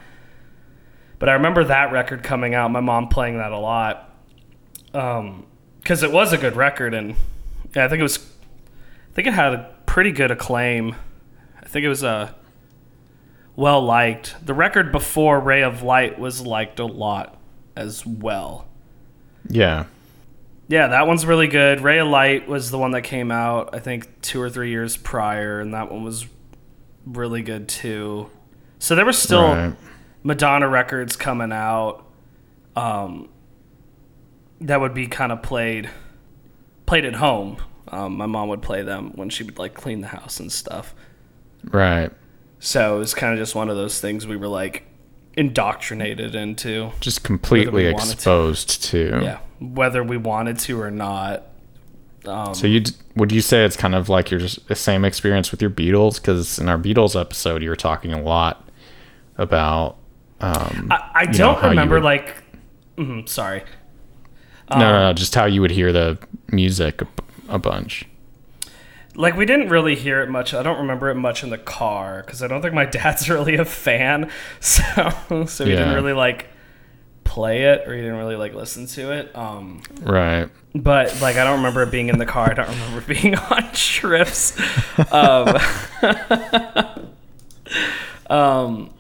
[1.19, 4.11] But I remember that record coming out, my mom playing that a lot.
[4.93, 5.47] Um,
[5.85, 7.17] cuz it was a good record and
[7.75, 10.95] yeah, I think it was I think it had a pretty good acclaim.
[11.63, 12.33] I think it was uh,
[13.57, 14.35] well liked.
[14.45, 17.37] The record before Ray of Light was liked a lot
[17.77, 18.67] as well.
[19.49, 19.85] Yeah.
[20.69, 21.81] Yeah, that one's really good.
[21.83, 24.97] Ray of Light was the one that came out, I think, two or three years
[24.97, 26.27] prior, and that one was
[27.05, 28.31] really good too.
[28.79, 29.75] So there was still Right.
[30.23, 32.07] Madonna records coming out
[32.77, 33.29] um,
[34.63, 35.91] that would be kind of played
[36.87, 37.59] played at home.
[37.89, 40.95] Um, my mom would play them when she would like clean the house and stuff.
[41.65, 42.11] Right.
[42.65, 44.85] So it was kind of just one of those things we were like
[45.35, 46.91] indoctrinated into.
[47.01, 48.13] Just completely wanted to.
[48.15, 49.21] exposed to.
[49.23, 51.43] Yeah, whether we wanted to or not.
[52.25, 52.83] Um, So you
[53.17, 56.17] would you say it's kind of like your just the same experience with your Beatles?
[56.17, 58.67] Because in our Beatles episode, you were talking a lot
[59.37, 59.97] about.
[60.41, 62.35] Um, I, I don't you remember would- like.
[62.97, 63.63] mhm, sorry.
[64.71, 66.19] no, no, no, just how you would hear the
[66.51, 67.07] music a,
[67.51, 68.07] a bunch.
[69.17, 70.55] Like we didn't really hear it much.
[70.55, 73.55] I don't remember it much in the car because I don't think my dad's really
[73.57, 74.31] a fan.
[74.61, 76.49] So so he didn't really like
[77.25, 79.35] play it or he didn't really like listen to it.
[79.37, 80.49] Um, Right.
[80.75, 82.51] but like I don't remember it being in the car.
[82.51, 84.59] I don't remember being on trips.
[85.13, 85.57] Um,
[88.29, 88.91] um,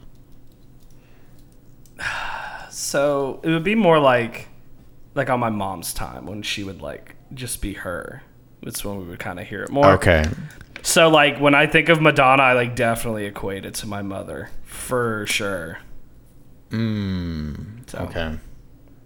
[2.70, 4.48] so it would be more like
[5.14, 8.22] like on my mom's time when she would like just be her.
[8.64, 9.92] That's when we would kind of hear it more.
[9.92, 10.24] Okay.
[10.82, 14.50] So like when I think of Madonna, I like definitely equate it to my mother
[14.64, 15.78] for sure.
[16.70, 17.88] Mm.
[17.88, 18.38] So, Okay.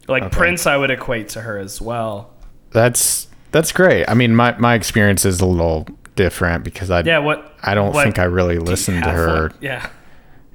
[0.06, 0.36] Like Okay.
[0.36, 2.30] Prince, I would equate to her as well.
[2.70, 4.06] That's that's great.
[4.08, 7.18] I mean, my my experience is a little different because I Yeah.
[7.18, 7.54] What?
[7.62, 9.52] I don't what- think I really listened to her.
[9.60, 9.88] Yeah.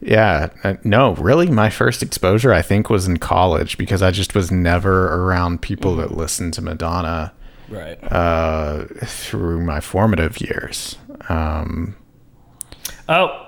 [0.06, 4.36] Yeah, uh, no, really, my first exposure I think was in college because I just
[4.36, 7.32] was never around people that listened to Madonna
[7.70, 7.98] Right.
[8.12, 10.98] uh, through my formative years.
[11.30, 11.96] Um,
[13.10, 13.48] oh,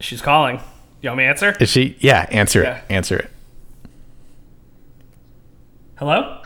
[0.00, 0.60] she's calling.
[1.02, 1.56] You want me to answer?
[1.60, 1.96] is she?
[2.00, 2.76] Yeah, answer Yeah.
[2.78, 2.84] it.
[2.90, 3.30] Answer it.
[5.96, 6.42] Hello.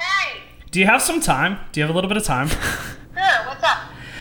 [0.00, 1.58] Hey, Do you have some time?
[1.72, 2.48] Do you have a little bit of time?
[2.48, 2.58] sure,
[3.46, 3.78] what's up?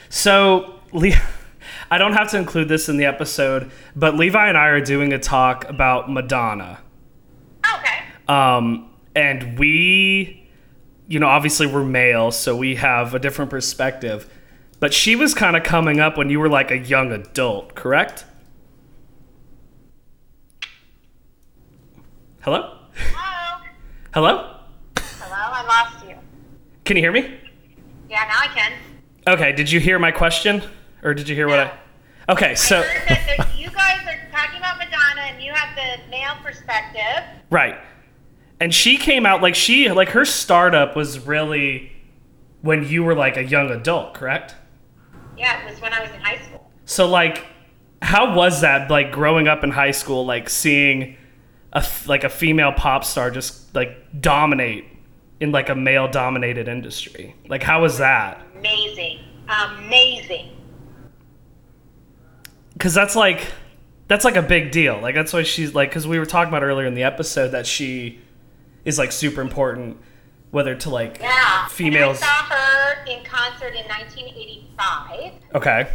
[0.09, 1.11] So, Le-
[1.91, 5.13] I don't have to include this in the episode, but Levi and I are doing
[5.13, 6.79] a talk about Madonna.
[7.77, 7.97] Okay.
[8.27, 10.44] Um, and we,
[11.07, 14.31] you know, obviously we're male, so we have a different perspective.
[14.79, 18.25] But she was kind of coming up when you were like a young adult, correct?
[22.41, 22.77] Hello?
[23.13, 23.63] Hello?
[24.13, 24.57] Hello?
[24.97, 26.15] Hello, I lost you.
[26.83, 27.39] Can you hear me?
[28.09, 28.73] Yeah, now I can.
[29.27, 30.61] Okay, did you hear my question?
[31.03, 31.73] Or did you hear what I.
[32.29, 32.81] Okay, so.
[32.81, 37.23] I you guys are talking about Madonna and you have the male perspective.
[37.49, 37.77] Right.
[38.59, 41.91] And she came out like she like her startup was really
[42.61, 44.55] when you were like a young adult, correct?
[45.37, 46.71] Yeah, it was when I was in high school.
[46.85, 47.45] So like
[48.01, 51.17] how was that like growing up in high school like seeing
[51.73, 54.85] a like a female pop star just like dominate
[55.39, 57.35] in like a male dominated industry?
[57.47, 58.41] Like how was that?
[58.57, 59.19] Amazing.
[59.49, 60.51] Amazing.
[62.79, 63.51] Cuz that's like
[64.07, 64.99] that's like a big deal.
[65.01, 67.67] Like that's why she's like cuz we were talking about earlier in the episode that
[67.67, 68.21] she
[68.85, 69.97] is like super important
[70.51, 71.67] whether to like Yeah.
[71.67, 75.87] females And I saw her in concert in 1985, Okay.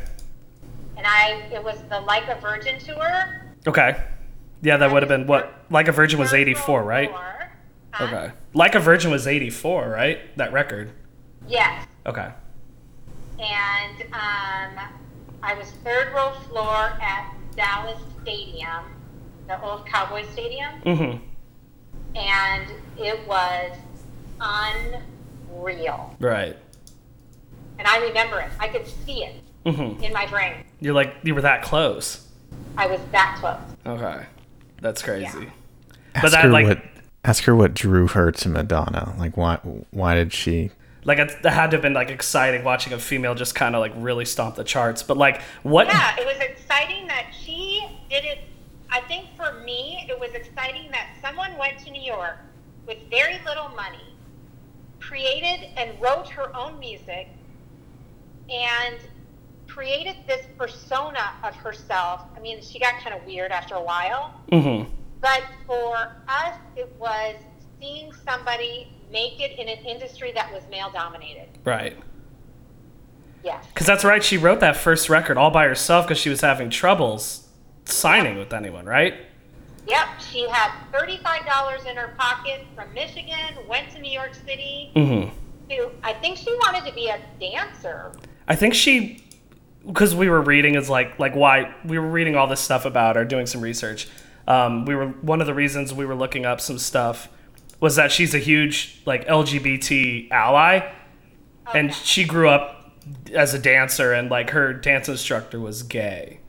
[0.96, 3.53] and I it was the Like a Virgin tour.
[3.66, 4.03] Okay.
[4.62, 5.55] Yeah, that would have been what?
[5.70, 7.11] Like a Virgin was 84, right?
[7.92, 8.05] Huh?
[8.05, 8.33] Okay.
[8.53, 10.37] Like a Virgin was 84, right?
[10.37, 10.90] That record.
[11.48, 11.87] Yes.
[12.07, 12.29] Okay.
[13.38, 14.85] and um,
[15.42, 18.85] I was third row floor at Dallas Stadium,
[19.48, 21.20] the old Cowboy Stadium, Mhm.
[22.14, 22.66] And
[22.99, 23.77] it was
[24.40, 26.14] unreal.
[26.20, 26.57] Right.
[27.79, 28.51] And I remember it.
[28.59, 30.03] I could see it Mhm.
[30.03, 30.64] in my brain.
[30.81, 32.27] You're like you were that close.
[32.77, 33.59] I was that close.
[33.87, 34.27] Okay.
[34.81, 35.51] That's crazy.
[36.14, 36.83] Ask that, her like- what.
[37.23, 39.14] Ask her what drew her to Madonna.
[39.18, 39.57] Like, why?
[39.90, 40.70] Why did she?
[41.05, 43.81] Like it, that had to have been like exciting watching a female just kind of
[43.81, 45.03] like really stomp the charts.
[45.03, 48.38] But like what Yeah, it was exciting that she did it.
[48.92, 52.38] I think for me, it was exciting that someone went to New York
[52.87, 54.14] with very little money,
[54.98, 57.29] created and wrote her own music,
[58.48, 58.96] and
[59.68, 62.22] created this persona of herself.
[62.37, 64.90] I mean, she got kind of weird after a while, Mhm.
[65.20, 67.37] but for us, it was
[67.81, 71.48] seeing somebody make it in an industry that was male dominated.
[71.64, 71.96] Right.
[73.44, 73.64] Yes.
[73.74, 76.68] Cuz that's right, she wrote that first record all by herself cuz she was having
[76.68, 77.39] troubles
[77.90, 79.14] signing with anyone, right?
[79.87, 83.57] Yep, she had thirty-five dollars in her pocket from Michigan.
[83.68, 84.92] Went to New York City.
[84.94, 85.31] Mhm.
[85.70, 88.12] To, I think she wanted to be a dancer.
[88.48, 89.22] I think she
[89.87, 93.16] because we were reading is like like why we were reading all this stuff about
[93.16, 94.07] her, doing some research.
[94.46, 97.29] Um, we were one of the reasons we were looking up some stuff
[97.81, 100.92] was that she's a huge like LGBT ally,
[101.72, 102.92] and she grew up
[103.33, 106.39] as a dancer, and like her dance instructor was gay.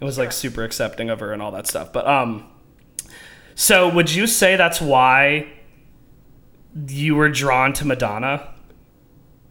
[0.00, 1.92] It was like super accepting of her and all that stuff.
[1.92, 2.46] But um,
[3.54, 5.46] so would you say that's why
[6.88, 8.48] you were drawn to Madonna?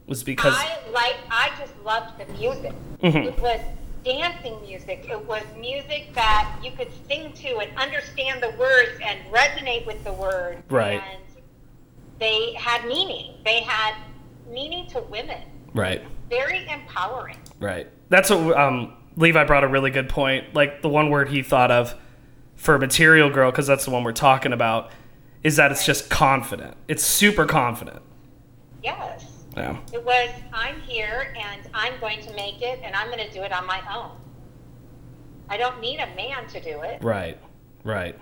[0.08, 1.16] Was because I like.
[1.30, 2.74] I just loved the music.
[3.04, 3.26] Mhm.
[3.28, 3.60] It was
[4.04, 5.06] dancing music.
[5.08, 10.04] It was music that you could sing to and understand the words and resonate with
[10.04, 10.64] the words.
[10.70, 11.00] Right.
[11.12, 11.22] And
[12.18, 13.36] they had meaning.
[13.46, 13.94] They had
[14.50, 15.44] meaning to women.
[15.76, 16.02] right.
[16.30, 17.38] Very empowering.
[17.60, 17.88] Right.
[18.10, 20.56] That's what um, Levi brought a really good point.
[20.56, 21.94] Like the one word he thought of
[22.56, 24.92] for Material Girl, because that's the one we're talking about,
[25.44, 26.76] is that it's just confident.
[26.88, 28.02] It's super confident.
[28.82, 29.26] Yes.
[29.58, 29.78] Yeah.
[29.92, 33.44] It was, I'm here and I'm going to make it and I'm going to do
[33.44, 34.12] it on my own.
[35.50, 37.04] I don't need a man to do it.
[37.04, 37.38] Right.
[37.84, 38.18] Right.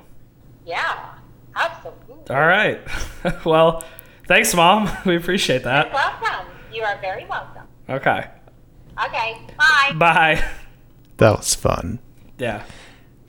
[0.65, 1.13] Yeah,
[1.55, 2.35] absolutely.
[2.35, 2.79] All right.
[3.45, 3.83] well,
[4.27, 4.89] thanks, Mom.
[5.05, 5.93] We appreciate You're that.
[5.93, 6.47] welcome.
[6.73, 7.67] You are very welcome.
[7.87, 8.27] Okay.
[9.05, 9.93] Okay, bye.
[9.95, 10.43] Bye.
[11.17, 11.99] That was fun.
[12.37, 12.63] Yeah.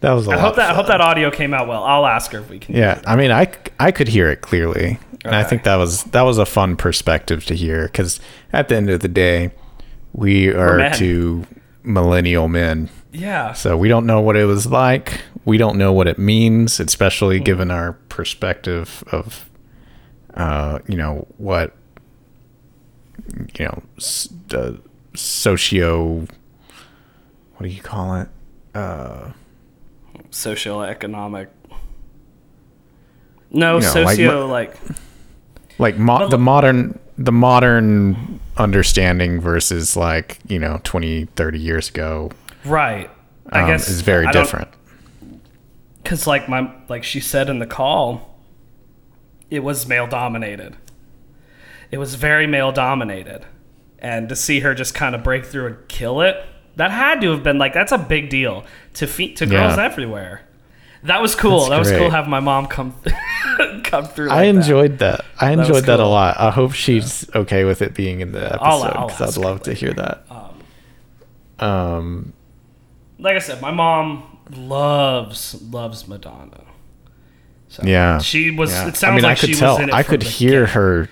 [0.01, 1.83] that was a I lot hope that I hope that audio came out well.
[1.85, 2.75] I'll ask her if we can.
[2.77, 6.23] Yeah, I mean, I, I could hear it clearly, and I think that was that
[6.23, 8.21] was a fun perspective to hear because
[8.53, 9.51] at the end of the day,
[10.13, 11.45] we are two
[11.83, 13.55] millennial men, Yeah.
[13.55, 15.23] so we don't know what it was like.
[15.47, 19.49] We don't know what it means, especially given our perspective of,
[20.35, 21.75] uh, you know what,
[23.59, 24.73] you know, s- uh,
[25.15, 26.27] socio.
[27.59, 28.29] What do you call it?
[28.73, 29.33] Uh,
[30.31, 31.49] socioeconomic.
[33.51, 34.77] No, You know, socio mo- like,
[35.79, 42.31] like mo- the modern the modern understanding versus like you know 20 30 years ago
[42.65, 43.11] right.
[43.51, 44.69] I um, guess is very I different
[46.05, 48.39] Cause like my like she said in the call,
[49.51, 50.77] it was male dominated.
[51.91, 53.45] It was very male dominated,
[53.99, 56.43] and to see her just kind of break through and kill it,
[56.79, 58.65] that had to have been like that's a big deal
[58.95, 59.85] to feet to girls Yeah.
[59.85, 60.41] everywhere.
[61.05, 61.69] That was cool.
[61.69, 62.93] That's that was cool having my mom come
[63.85, 64.31] come through.
[64.31, 64.47] i like that.
[64.49, 68.33] enjoyed that, i enjoyed that, a lot i hope she's okay with it being in
[68.33, 70.25] the episode because i'd love to hear that
[71.59, 72.33] um
[73.19, 76.61] Like I said, my mom loves loves Madonna.
[77.69, 78.71] So yeah she was.
[78.73, 78.89] yeah.
[78.89, 80.63] It sounds i mean like i could she tell was in it i could hear
[80.63, 80.71] get.
[80.71, 81.09] her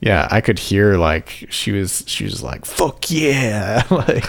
[0.00, 4.24] yeah i could hear like she was she was like fuck yeah like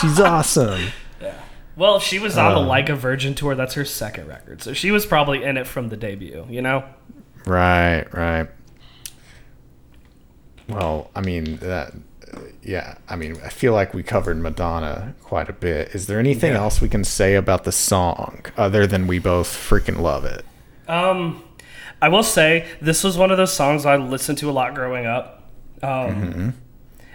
[0.00, 0.80] she's awesome
[1.20, 1.34] Yeah.
[1.76, 2.64] Well, she was on the Uh.
[2.66, 3.54] Like a Virgin tour.
[3.54, 6.46] That's her second record, so she was probably in it from the debut.
[6.48, 6.84] You know.
[7.46, 8.48] Right, right.
[10.68, 11.92] Well, I mean that.
[12.62, 15.94] Yeah, I mean, I feel like we covered Madonna quite a bit.
[15.94, 16.60] Is there anything Yeah.
[16.60, 20.44] else we can say about the song other than we both freaking love it?
[20.86, 21.42] Um,
[22.02, 25.06] I will say this was one of those songs I listened to a lot growing
[25.06, 25.42] up.
[25.82, 26.50] Um, Mm-hmm.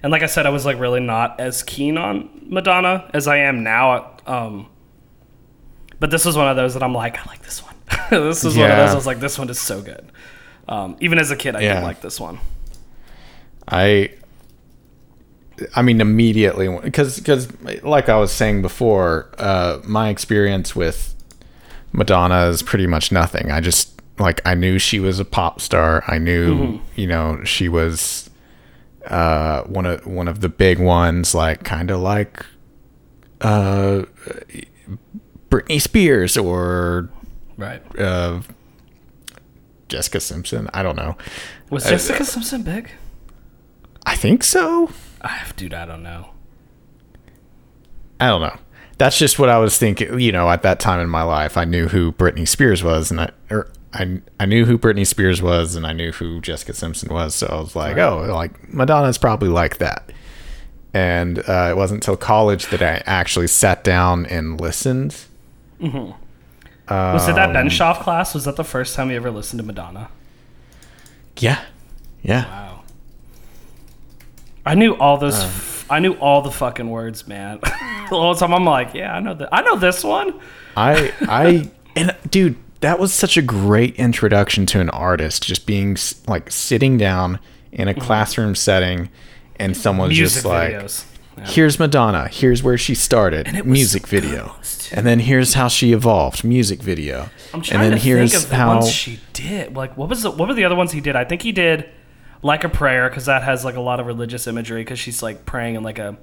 [0.03, 3.38] and like I said, I was like really not as keen on Madonna as I
[3.38, 4.17] am now.
[4.27, 4.67] Um,
[5.99, 7.75] but this was one of those that I'm like, I like this one.
[8.09, 10.11] this was one of those I was like, this one is so good.
[10.67, 11.75] Um, even as a kid, I Yeah.
[11.75, 12.39] did like this one.
[13.67, 14.11] I
[15.75, 17.47] I mean immediately because because
[17.83, 21.15] like I was saying before, uh, my experience with
[21.93, 23.51] Madonna is pretty much nothing.
[23.51, 26.03] I just like I knew she was a pop star.
[26.07, 28.30] I knew you know she was
[29.07, 32.45] uh, one of one of the big ones, like kind of like
[33.41, 34.03] uh,
[35.49, 37.09] Britney Spears or
[37.57, 37.82] Right.
[37.99, 38.41] uh,
[39.88, 40.70] Jessica Simpson.
[40.74, 41.16] I don't know.
[41.70, 42.91] Was Uh, Jessica Simpson big?
[44.05, 44.91] I think so.
[45.22, 46.30] I, dude, I don't know.
[48.20, 48.57] I don't know.
[48.97, 50.20] That's just what I was thinking.
[50.20, 53.20] You know, at that time in my life, I knew who Britney Spears was, and
[53.20, 57.13] I or I I knew who Britney Spears was, and I knew who Jessica Simpson
[57.13, 57.33] was.
[57.33, 60.11] So I was like, oh, like Madonna's probably like that.
[60.93, 65.25] And uh, it wasn't until college that I actually sat down and listened.
[66.89, 68.33] Was it that Ben Benshoff class?
[68.33, 70.09] Was that the first time you ever listened to Madonna?
[71.37, 71.63] Yeah,
[72.21, 72.45] yeah.
[72.45, 72.83] Wow.
[74.65, 75.39] I knew all those.
[75.39, 77.59] Um, f- I knew all the fucking words, man.
[77.61, 77.69] the
[78.09, 79.49] whole time I'm like, yeah, I know that.
[79.51, 80.39] I know this one.
[80.75, 85.43] I I and dude, that was such a great introduction to an artist.
[85.43, 85.97] Just being
[86.28, 87.39] like sitting down
[87.71, 89.09] in a classroom setting,
[89.57, 90.21] and someone's Mm-hmm.
[90.21, 91.05] Music just like, videos.
[91.38, 91.45] Yeah.
[91.47, 92.28] "Here's Madonna.
[92.30, 93.47] Here's where she started.
[93.51, 94.95] was Music video, too.
[94.95, 96.43] and then here's how she evolved.
[96.45, 99.76] Music video, I'm and then to here's think of the how ones she did.
[99.76, 101.17] Like, what was the, what were the other ones he did?
[101.17, 101.89] I think he did
[102.41, 105.45] like a prayer because that has like a lot of religious imagery because she's like
[105.45, 106.17] praying in like a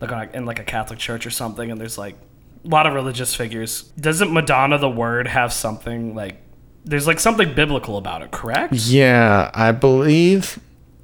[0.00, 2.16] like a, in like a Catholic church or something, and there's like
[2.64, 3.82] a lot of religious figures.
[3.98, 6.36] Doesn't Madonna the word have something like?
[6.84, 8.72] There's like something biblical about it, correct?
[8.74, 10.58] yeah, I believe,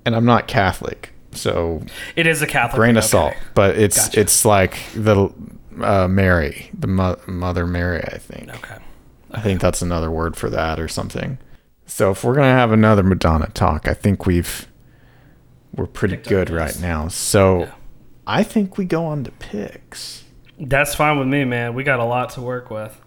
[0.06, 1.82] and I'm not Catholic, so
[2.16, 2.76] It is a Catholic.
[2.76, 4.20] grain thing, of salt, but it's Gotcha.
[4.20, 5.30] it's like the
[5.82, 8.48] uh, Mary, the mo- Mother Mary, I think.
[8.54, 8.76] Okay.
[9.32, 11.36] I think that's another word for that or something.
[11.84, 14.66] So if we're gonna have another Madonna talk, I think we've
[15.74, 17.08] we're pretty Picked good right now.
[17.08, 17.72] So Yeah.
[18.26, 20.24] I think we go on to picks.
[20.58, 21.74] That's fine with me, man.
[21.74, 22.98] We got a lot to work with.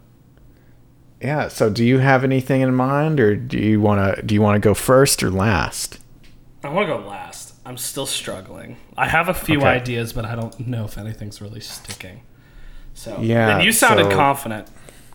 [1.21, 1.47] Yeah.
[1.47, 4.73] So do you have anything in mind, or do you wanna do you wanna go
[4.73, 5.99] first or last?
[6.63, 7.53] I want to go last.
[7.65, 8.77] I'm still struggling.
[8.97, 9.67] I have a few Okay.
[9.67, 12.21] ideas, but I don't know if anything's really sticking.
[12.93, 14.67] So Yeah, and you sounded so- confident.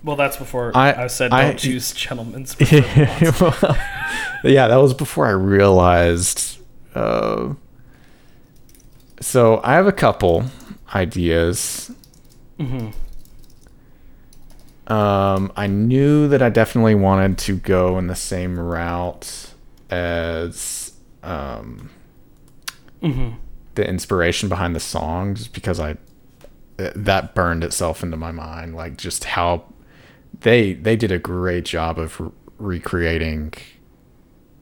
[0.02, 2.56] Well, that's before I, I- said don't choose gentlemen's.
[3.40, 3.56] Well,
[4.44, 6.58] yeah, that was before I realized.
[6.94, 7.54] Uh,
[9.20, 10.44] so I have a couple
[10.94, 11.90] ideas.
[14.86, 19.50] Um, I knew that I definitely wanted to go in the same route
[19.90, 20.92] as
[21.22, 21.90] um,
[23.00, 23.30] Hmm.
[23.74, 25.96] the inspiration behind the song, just because I
[26.76, 29.64] that burned itself into my mind, like just how
[30.40, 33.52] they they did a great job of re- recreating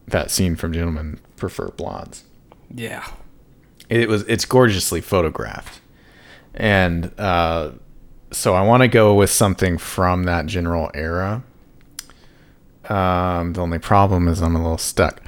[0.07, 2.24] that scene from Gentlemen Prefer Blondes.
[2.72, 3.07] Yeah.
[3.88, 5.80] It was it's gorgeously photographed,
[6.55, 7.72] and uh,
[8.33, 11.43] so I want to go with something from that general era.
[12.89, 15.22] Um, the only problem is I'm a little stuck.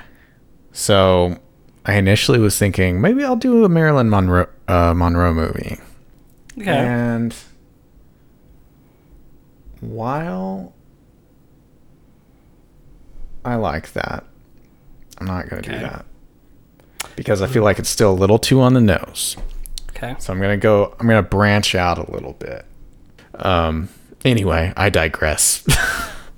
[0.73, 1.39] So
[1.87, 5.79] I initially was thinking maybe I'll do a Marilyn Monroe uh, Monroe movie.
[6.59, 6.71] Okay.
[6.71, 7.35] And
[9.81, 10.73] while
[13.45, 14.25] I like that,
[15.19, 16.07] I'm not going to do that
[17.17, 19.37] because I feel like it's still a little too on the nose.
[19.91, 20.17] Okay.
[20.19, 22.65] So I'm going to go, I'm going to branch out a little bit.
[23.39, 23.89] Um,
[24.25, 25.65] anyway, I digress.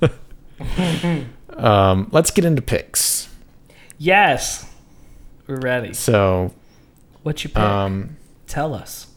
[1.57, 3.28] um, let's get into picks.
[3.99, 4.70] Yes.
[5.47, 5.92] We're ready.
[5.94, 6.53] So,
[7.22, 7.59] What you pick?
[7.59, 8.16] um,
[8.47, 9.09] Tell us.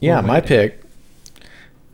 [0.00, 0.82] Yeah, my pick.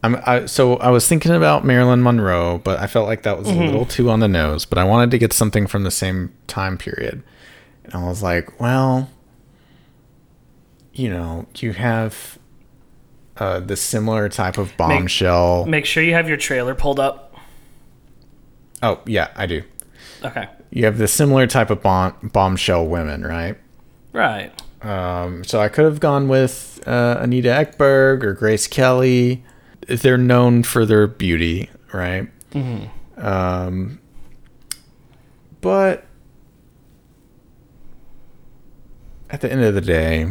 [0.02, 3.48] I'm I, so I was thinking about Marilyn Monroe, but I felt like that was
[3.48, 4.66] a little too on the nose.
[4.66, 7.22] But I wanted to get something from the same time period,
[7.84, 9.08] and I was like, well,
[10.92, 12.38] you know, you have
[13.36, 15.66] uh, the similar type of bombshell.
[15.66, 17.36] Make sure you have your trailer pulled up.
[18.82, 19.62] oh yeah, I do.
[20.24, 20.48] Okay.
[20.70, 23.56] You have the similar type of bomb, bombshell women, right?
[24.12, 24.52] Right.
[24.82, 29.44] Um, so I could have gone with uh, Anita Ekberg or Grace Kelly.
[29.86, 32.28] They're known for their beauty, right?
[33.16, 34.00] Um,
[35.60, 36.06] but
[39.30, 40.28] at the end of the day,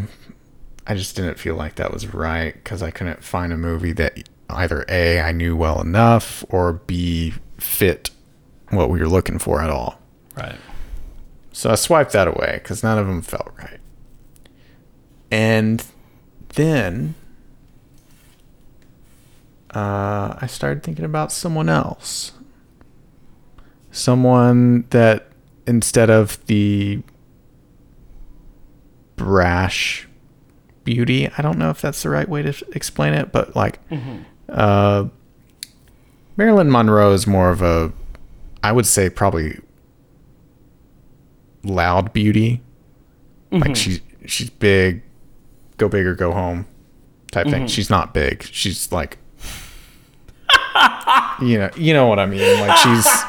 [0.86, 4.29] I just didn't feel like that was right because I couldn't find a movie that
[4.49, 8.09] either A, I knew well enough, or B, fit
[8.69, 9.99] what we were looking for at all.
[10.36, 10.57] Right.
[11.51, 13.79] So I swiped that away because none of them felt right.
[15.31, 15.86] And
[16.49, 17.15] then
[19.73, 22.34] uh, I started thinking about someone else.
[23.91, 25.27] Someone that
[25.65, 27.01] instead of the
[29.15, 30.07] brash
[30.84, 34.19] beauty, I don't know if that's the right way to explain it, but like mm-hmm.
[34.49, 35.05] uh,
[36.38, 37.91] Marilyn Monroe is more of a,
[38.63, 39.59] I would say probably
[41.63, 42.61] loud beauty.
[43.51, 43.73] Like mm-hmm.
[43.73, 45.03] she's she's big,
[45.77, 46.65] go big or go home
[47.31, 47.53] type thing.
[47.53, 47.67] Mm-hmm.
[47.67, 48.43] She's not big.
[48.43, 49.19] She's like
[51.41, 52.59] you know you know what I mean.
[52.59, 53.07] Like she's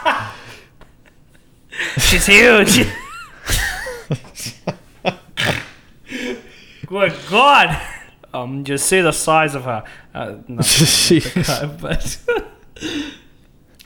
[1.99, 2.81] She's huge.
[6.87, 7.81] Good God.
[8.33, 9.85] Um, just see the size of her.
[10.15, 12.19] Uh, no, she, but.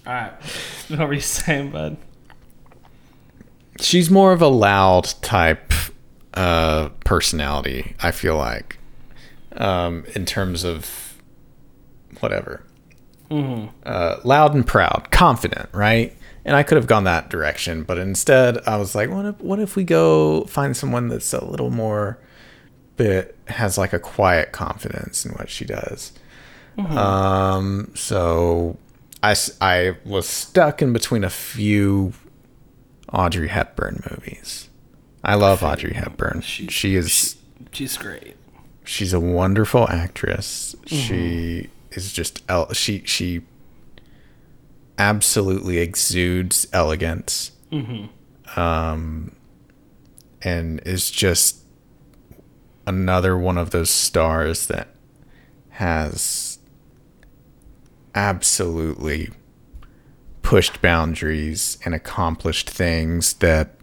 [0.06, 0.32] All right.
[0.88, 1.96] What were you saying, bud?
[3.80, 5.72] she's more of a loud type
[6.34, 8.78] uh personality, I feel like.
[9.52, 11.14] Um in terms of
[12.20, 12.64] whatever.
[13.30, 16.16] Uh, loud and proud, confident, right?
[16.46, 19.60] And I could have gone that direction, but instead I was like, what if, what
[19.60, 22.18] if we go find someone that's a little more,
[22.98, 26.12] bit has like a quiet confidence in what she does.
[26.76, 28.76] Um, so
[29.22, 32.12] I was stuck in between a few
[33.12, 34.68] Audrey Hepburn movies.
[35.24, 36.42] I love Audrey Hepburn.
[36.42, 37.36] She is
[37.72, 38.36] She's great.
[38.84, 40.76] she's a wonderful actress.
[40.86, 43.42] She is just el- she she
[44.98, 47.52] absolutely exudes elegance.
[48.56, 49.32] Um
[50.42, 51.56] and is just
[52.88, 54.88] another one of those stars that
[55.70, 56.58] has
[58.14, 59.28] absolutely
[60.42, 63.76] pushed boundaries and accomplished things that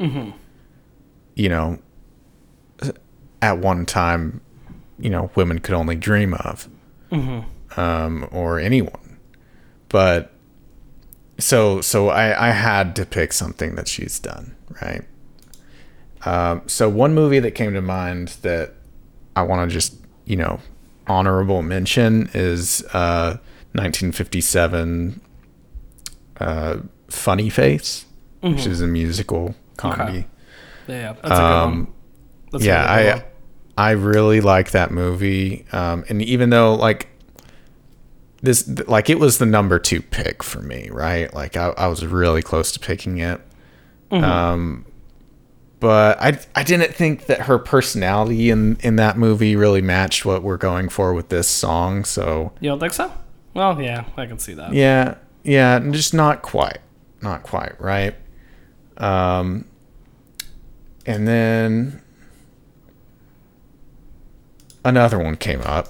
[1.35, 1.77] you know
[3.41, 4.41] at one time
[4.97, 6.67] you know women could only dream of
[7.77, 9.17] um, or anyone.
[9.89, 10.31] But
[11.37, 15.03] so so I, I had to pick something that she's done right?
[16.25, 18.73] Um, so one movie that came to mind that
[19.36, 20.59] i want to just you know
[21.07, 23.38] honorable mention is uh,
[23.73, 25.21] 1957
[26.39, 26.77] uh,
[27.07, 28.05] funny face
[28.41, 30.27] which is a musical comedy
[30.88, 31.88] Yeah, that's a good one.
[32.51, 33.23] That's a Um, yeah, really good I one.
[33.77, 35.65] I really like that movie.
[35.71, 37.07] Um, and even though like
[38.41, 41.33] this, like it was the number two pick for me, right?
[41.33, 43.41] Like I, I was really close to picking it.
[44.11, 44.86] Um,
[45.80, 50.41] but I I didn't think that her personality in in that movie really matched what
[50.43, 52.05] we're going for with this song.
[52.05, 53.11] So You don't think so?
[53.53, 54.73] Well, yeah, I can see that.
[54.73, 56.80] yeah, yeah, just not quite,
[57.21, 58.15] not quite right.
[58.97, 59.65] Um,
[61.05, 62.01] and then
[64.84, 65.89] another one came up,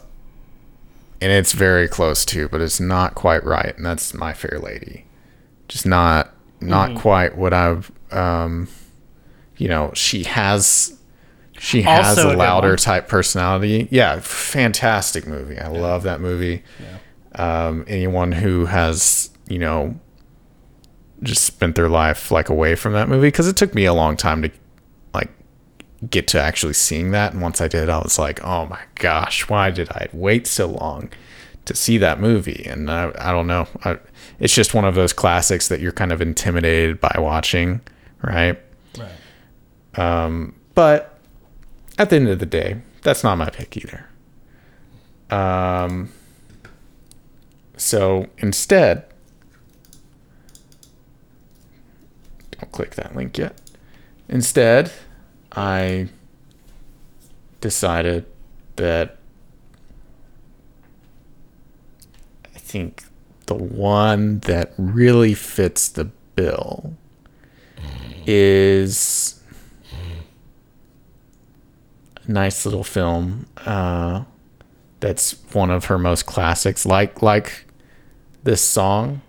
[1.21, 5.05] and it's very close too, but it's not quite right, and that's My Fair Lady.
[5.67, 6.31] just not
[6.61, 8.67] not quite what I've um
[9.57, 10.97] you know, she has
[11.57, 12.77] she has Also a a louder one.
[12.77, 13.87] type personality.
[13.89, 15.57] Yeah, fantastic movie.
[15.57, 16.63] I love that movie.
[17.35, 19.99] Um anyone who has, you know,
[21.23, 24.17] just spent their life like away from that movie because it took me a long
[24.17, 24.51] time to
[25.13, 25.29] like
[26.09, 29.47] get to actually seeing that and once I did I was like oh my gosh
[29.49, 31.09] why did I wait so long
[31.63, 33.97] to see that movie and I, I don't know I,
[34.39, 37.81] it's just one of those classics that you're kind of intimidated by watching
[38.21, 38.59] Right.
[39.97, 41.17] Um, but
[41.97, 44.07] at the end of the day that's not my pick either
[45.29, 46.09] um,
[47.77, 49.05] so instead
[52.59, 53.59] don't click that link yet.
[54.27, 54.91] Instead,
[55.51, 56.07] I
[57.61, 58.25] decided
[58.75, 59.17] that
[62.53, 63.03] I think
[63.45, 66.95] the one that really fits the bill
[68.25, 69.34] is a
[72.27, 74.23] nice little film uh,
[74.99, 77.65] that's one of her most classics like like
[78.43, 79.21] this song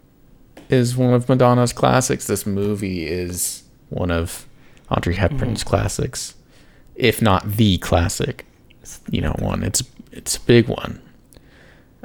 [0.68, 2.26] is one of Madonna's classics.
[2.26, 4.46] This movie is one of
[4.90, 6.34] Audrey Hepburn's classics,
[6.94, 8.44] if not the classic.
[9.10, 9.62] You know, one.
[9.62, 9.82] It's
[10.12, 11.00] it's a big one,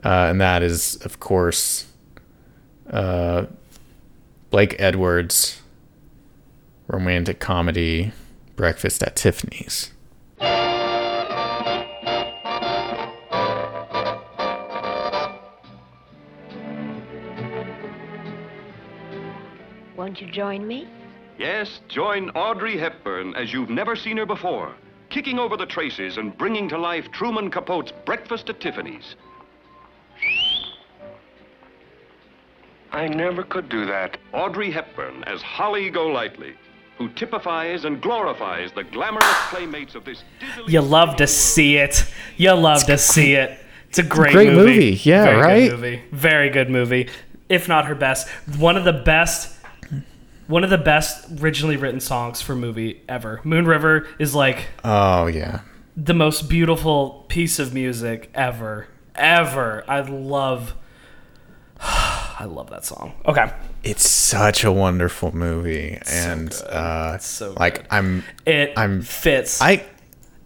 [0.04, 1.86] uh, and that is, of course,
[2.89, 3.46] uh,
[4.50, 5.62] Blake Edwards'
[6.88, 8.12] romantic comedy
[8.56, 9.91] "Breakfast at Tiffany's."
[20.12, 20.89] Won't you join me?
[21.38, 24.76] Yes, join Audrey Hepburn as you've never seen her before,
[25.09, 29.16] kicking over the traces and bringing to life Truman Capote's Breakfast at Tiffany's.
[32.91, 34.18] I never could do that.
[34.34, 36.55] Audrey Hepburn as Holly Golightly,
[36.97, 40.26] who typifies and glorifies the glamorous playmates of this
[40.68, 42.03] You love to see it.
[42.36, 43.57] You love to see it.
[43.88, 44.91] It's a great, great movie.
[44.91, 45.01] movie.
[45.03, 45.70] Yeah, Very right?
[45.70, 46.03] Good movie.
[46.12, 47.09] Very good movie.
[47.47, 49.59] If not her best, one of the best.
[50.52, 53.39] One of the best originally written songs for movie ever.
[53.45, 55.62] Moon River is like Oh yeah,
[55.95, 58.88] the most beautiful piece of music ever.
[59.16, 59.84] Ever.
[59.88, 60.74] I love
[61.80, 63.14] I love that song.
[63.26, 63.52] Okay.
[63.84, 67.88] it's such a wonderful movie, and uh, so like good.
[67.91, 69.62] I'm It I'm- fits.
[69.62, 69.86] I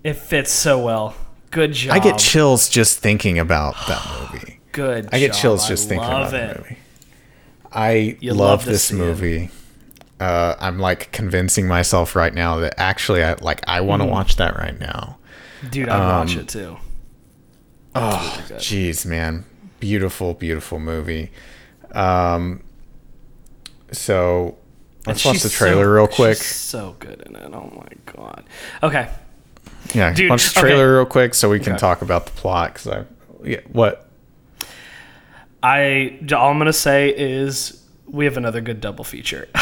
[0.03, 1.16] it fits so well.
[1.51, 1.93] Good job.
[1.95, 4.60] I get chills just thinking about that movie.
[4.72, 5.41] Good I get job.
[5.41, 6.32] chills just I thinking about it.
[6.32, 6.78] that movie.
[7.72, 9.45] I love, love this movie.
[9.45, 9.51] it.
[10.20, 14.13] Uh, I'm like convincing myself right now that actually I like I want to Mm-hmm.
[14.13, 15.18] watch that right now.
[15.70, 16.78] Dude, I Um, watch it too.
[17.95, 19.45] Oh, jeez, man,
[19.80, 21.32] beautiful, beautiful movie.
[21.93, 22.61] Um,
[23.91, 24.57] so
[25.05, 26.38] let's watch the trailer so- real quick.
[26.38, 27.51] So good in it.
[27.53, 28.43] Oh my god.
[28.84, 29.09] Okay.
[29.93, 30.70] Yeah, Dude, watch the okay.
[30.70, 31.80] trailer real quick so we can Okay.
[31.80, 32.74] talk about the plot.
[32.76, 33.03] Cause I,
[33.43, 34.07] yeah, what?
[35.63, 39.47] I all I'm gonna say is we have another good double feature.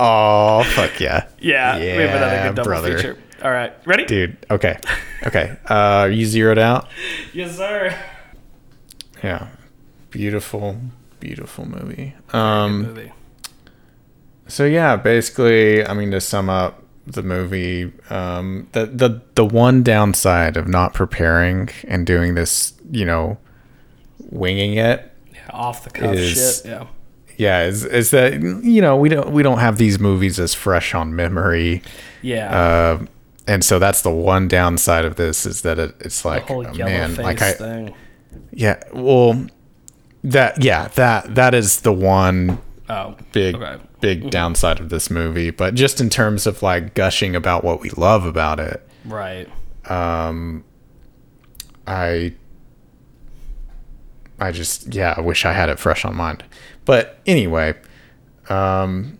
[0.00, 2.96] Oh, fuck yeah, yeah, we have another good double brother.
[2.96, 3.18] feature.
[3.42, 4.04] All right, ready?
[4.06, 4.36] dude.
[4.50, 4.78] Okay,
[5.26, 5.56] okay.
[5.68, 6.88] Uh, are you zeroed out?
[7.32, 7.96] Yes, sir.
[9.22, 9.48] Yeah,
[10.10, 10.78] beautiful,
[11.20, 12.14] beautiful movie.
[12.32, 13.12] Um, Movie.
[14.48, 19.82] so yeah, basically, I mean, to sum up the movie, um, the the the one
[19.82, 23.38] downside of not preparing and doing this, you know,
[24.18, 26.62] winging it, Yeah, off the cuff shit.
[26.64, 26.86] Yeah.
[27.36, 30.94] Yeah, is is that you know we don't we don't have these movies as fresh
[30.94, 31.82] on memory,
[32.22, 32.56] Yeah.
[33.00, 33.06] uh,
[33.46, 36.72] and so that's the one downside of this is that it, it's like, whole oh,
[36.72, 37.94] man, like I thing.
[38.52, 39.46] yeah, well,
[40.22, 42.58] that yeah that that is the one
[42.88, 43.82] Oh, big okay.
[44.00, 47.88] big downside of this movie but just in terms of like gushing about what we
[47.90, 49.48] love about it Right.
[49.86, 50.64] Um,
[51.86, 52.34] i
[54.38, 56.44] i just yeah i wish i had it fresh on mind
[56.84, 57.74] but anyway
[58.48, 59.18] um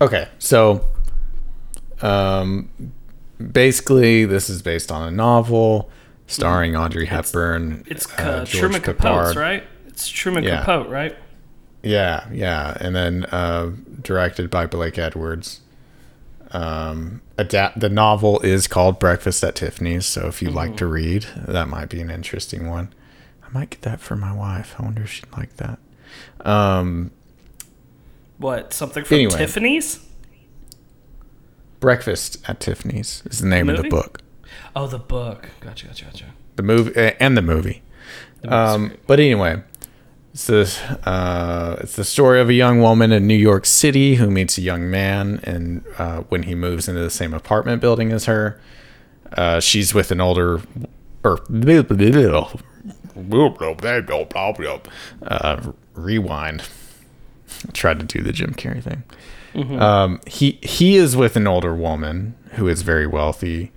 [0.00, 0.84] okay so
[2.02, 2.68] um
[3.52, 5.90] basically this is based on a novel
[6.26, 9.64] starring audrey hepburn It's uh, uh, Truman Capote, right?
[9.86, 10.60] It's Truman Yeah.
[10.60, 11.16] Capote, right?
[11.82, 13.72] Yeah, yeah, and then uh,
[14.02, 15.60] directed by Blake Edwards.
[16.50, 21.26] Um, adapt the novel is called Breakfast at Tiffany's, so if you like to read,
[21.36, 22.92] that might be an interesting one.
[23.46, 24.74] I might get that for my wife.
[24.78, 25.78] I wonder if she'd like that.
[26.44, 27.10] Um,
[28.38, 28.72] What?
[28.72, 29.36] Something from Anyway.
[29.38, 30.00] Tiffany's?
[31.80, 34.20] Breakfast at Tiffany's is the name of the book,
[34.74, 35.50] Oh, the book.
[35.60, 36.24] Gotcha, gotcha, gotcha.
[36.56, 37.82] the movie, uh, and the movie.
[38.40, 39.62] The Um, but anyway,
[40.32, 44.30] It's the uh, it's the story of a young woman in New York City who
[44.30, 48.24] meets a young man, and uh, when he moves into the same apartment building as
[48.24, 48.58] her,
[49.36, 50.60] uh, she's with an older
[51.22, 51.38] or
[55.22, 55.60] uh,
[55.94, 56.62] rewind.
[57.68, 59.04] I Tried to do the Jim Carrey thing.
[59.80, 63.70] Um, he he is with an older woman who is very wealthy,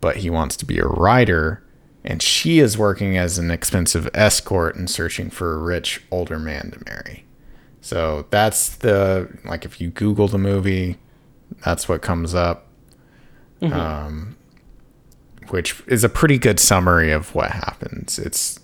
[0.00, 1.62] but he wants to be a writer,
[2.02, 6.70] and she is working as an expensive escort and searching for a rich older man
[6.70, 7.24] to marry.
[7.82, 10.96] So that's the like if you Google the movie,
[11.64, 12.66] that's what comes up.
[13.62, 14.36] Um,
[15.48, 18.18] which is a pretty good summary of what happens.
[18.18, 18.58] It's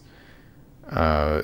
[0.90, 1.42] uh,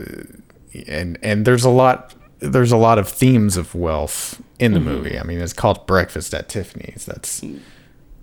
[0.89, 5.19] and and there's a lot there's a lot of themes of wealth in the movie.
[5.19, 7.07] I mean, it's called Breakfast at Tiffany's.
[7.07, 7.43] That's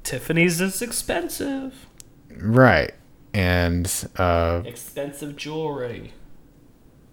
[0.03, 1.87] Tiffany's is expensive.
[2.37, 2.93] right.
[3.33, 6.13] And uh, Expensive jewelry.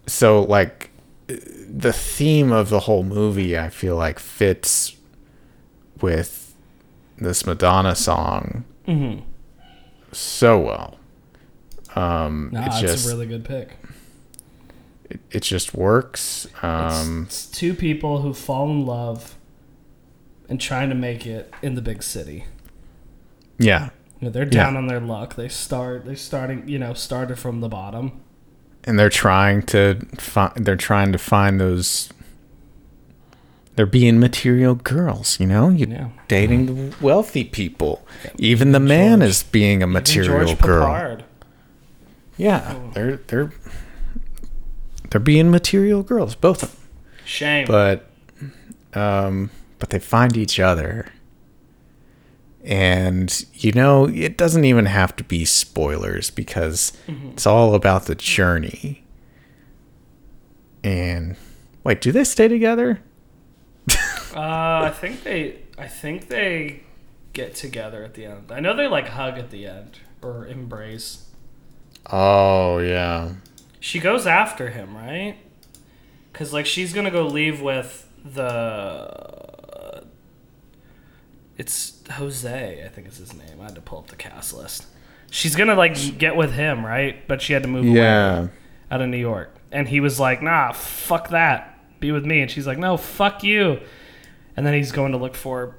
[0.06, 0.90] so like
[1.26, 4.96] the theme of the whole movie I feel like fits
[6.02, 6.54] with
[7.16, 8.64] this Madonna song
[10.12, 10.96] so well.
[11.94, 13.76] Um, Nah, it that's just a really good pick.
[15.10, 16.46] It, it just works.
[16.62, 19.36] Um, it's two people who fall in love
[20.48, 22.44] and trying to make it in the big city.
[23.58, 23.90] yeah,
[24.20, 25.34] You know, they're down on their luck.
[25.36, 26.04] They start.
[26.04, 26.68] They're starting.
[26.68, 28.20] You know, started from the bottom.
[28.84, 32.08] and they're trying to find they're trying to find those
[33.76, 36.08] they're being material girls you know you Yeah.
[36.28, 38.06] dating the wealthy people
[38.38, 41.22] even the man George- is being a material girl Peppard.
[42.38, 43.52] yeah they're they're
[45.10, 46.80] they're being material girls both of them
[47.24, 47.66] Shame.
[47.66, 48.06] but
[48.94, 51.12] um but they find each other
[52.64, 56.92] and you know it doesn't even have to be spoilers because
[57.32, 59.02] it's all about the journey
[60.84, 61.36] and
[61.84, 63.00] wait do they stay together
[64.32, 65.56] Uh, I think they.
[65.76, 66.84] I think they
[67.32, 68.52] get together at the end.
[68.52, 71.26] I know they like hug at the end or embrace.
[72.12, 73.32] oh yeah
[73.80, 75.36] She goes after him, right?
[76.32, 80.04] Cause like she's gonna go leave with the.
[81.56, 83.60] It's Jose, I think is his name.
[83.60, 84.86] I had to pull up the cast list.
[85.30, 87.26] She's gonna like get with him, right?
[87.26, 88.48] But she had to move away yeah
[88.90, 92.50] out of New York, and he was like, "Nah, fuck that, be with me." And
[92.50, 93.80] she's like, "No, fuck you."
[94.56, 95.76] And then he's going to look for.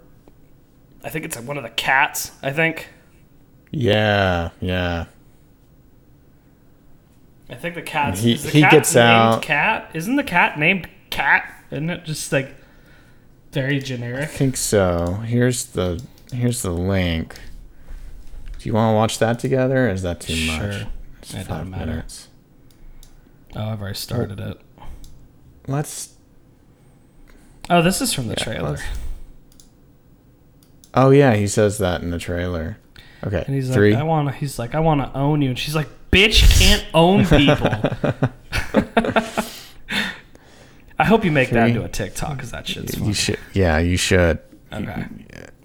[1.04, 2.32] I think it's one of the cats.
[2.44, 2.88] I think.
[3.72, 5.06] yeah yeah
[7.52, 8.18] I think the cat.
[8.18, 11.44] He- the he cat gets named out- Cat isn't the cat named Cat?
[11.72, 12.56] Isn't it just like
[13.52, 14.22] very generic?
[14.24, 17.36] i think so here's the here's the link
[18.60, 20.88] do you want to watch that together or is that too much Sure.
[21.22, 21.86] It's It doesn't five matter.
[21.88, 22.30] minutes.
[23.56, 24.60] Oh, I've already started it.
[25.68, 26.14] let's
[27.70, 28.70] Oh, this is from the Yeah, trailer.
[28.72, 28.84] let's-
[30.94, 32.78] Oh yeah, he says that in the trailer.
[33.24, 33.92] Okay, And he's three.
[33.92, 34.34] like, I want to.
[34.34, 35.50] He's like, I want to own you.
[35.50, 37.68] And she's like, Bitch, can't own people.
[41.00, 43.40] I hope you make that into a TikTok because that shit's you should.
[43.54, 44.40] Yeah, you should.
[44.72, 45.06] Okay.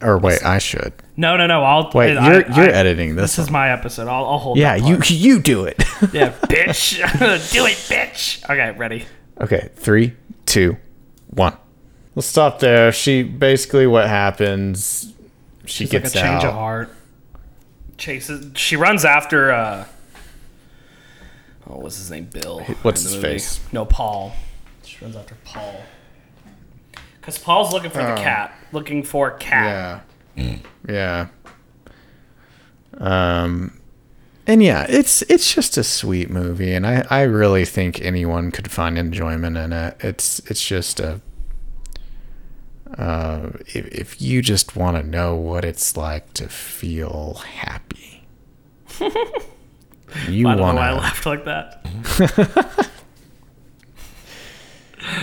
[0.02, 0.92] Or wait, I should.
[1.16, 1.62] No, no, no.
[1.62, 3.36] I'll Wait, I- you're I- you're editing this.
[3.36, 4.08] This is my episode.
[4.08, 4.58] I'll, I'll hold.
[4.58, 5.76] yeah, you you do it.
[6.12, 6.96] Yeah, bitch.
[7.52, 8.44] Do it, bitch.
[8.44, 9.04] Okay, ready.
[9.40, 10.14] okay, three,
[10.46, 10.76] two,
[11.30, 11.56] one.
[12.14, 12.92] Let's stop there.
[12.92, 15.12] She basically what happens.
[15.66, 16.90] She She's like a gets change of heart.
[17.98, 18.52] Chases.
[18.56, 19.52] She runs after.
[19.52, 19.84] uh
[21.68, 22.26] Oh, what's his name?
[22.26, 22.60] Bill.
[22.82, 23.34] What's in his movie.
[23.34, 23.60] face?
[23.72, 24.32] No, Paul.
[24.84, 25.80] She runs after Paul.
[27.20, 28.54] Because Paul's looking for the cat.
[28.72, 30.04] Looking for cat.
[30.36, 30.56] Yeah.
[30.88, 31.26] Yeah.
[32.98, 33.80] Um
[34.46, 38.70] and yeah, it's it's just a sweet movie and I I really think anyone could
[38.70, 39.96] find enjoyment in it.
[40.00, 41.20] It's it's just a
[42.96, 48.24] uh if, if you just want to know what it's like to feel happy.
[50.28, 52.90] you I don't know want why I laughed like that.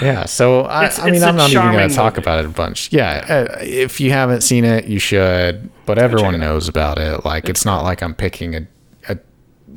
[0.01, 2.45] Yeah, so I, It's- I mean, it's I'm not even going to talk about it
[2.45, 2.91] a bunch.
[2.93, 5.69] Yeah, uh, if you haven't seen it, you should.
[5.85, 7.25] But everyone knows about it.
[7.25, 8.67] Like, it's not like I'm picking a,
[9.09, 9.17] a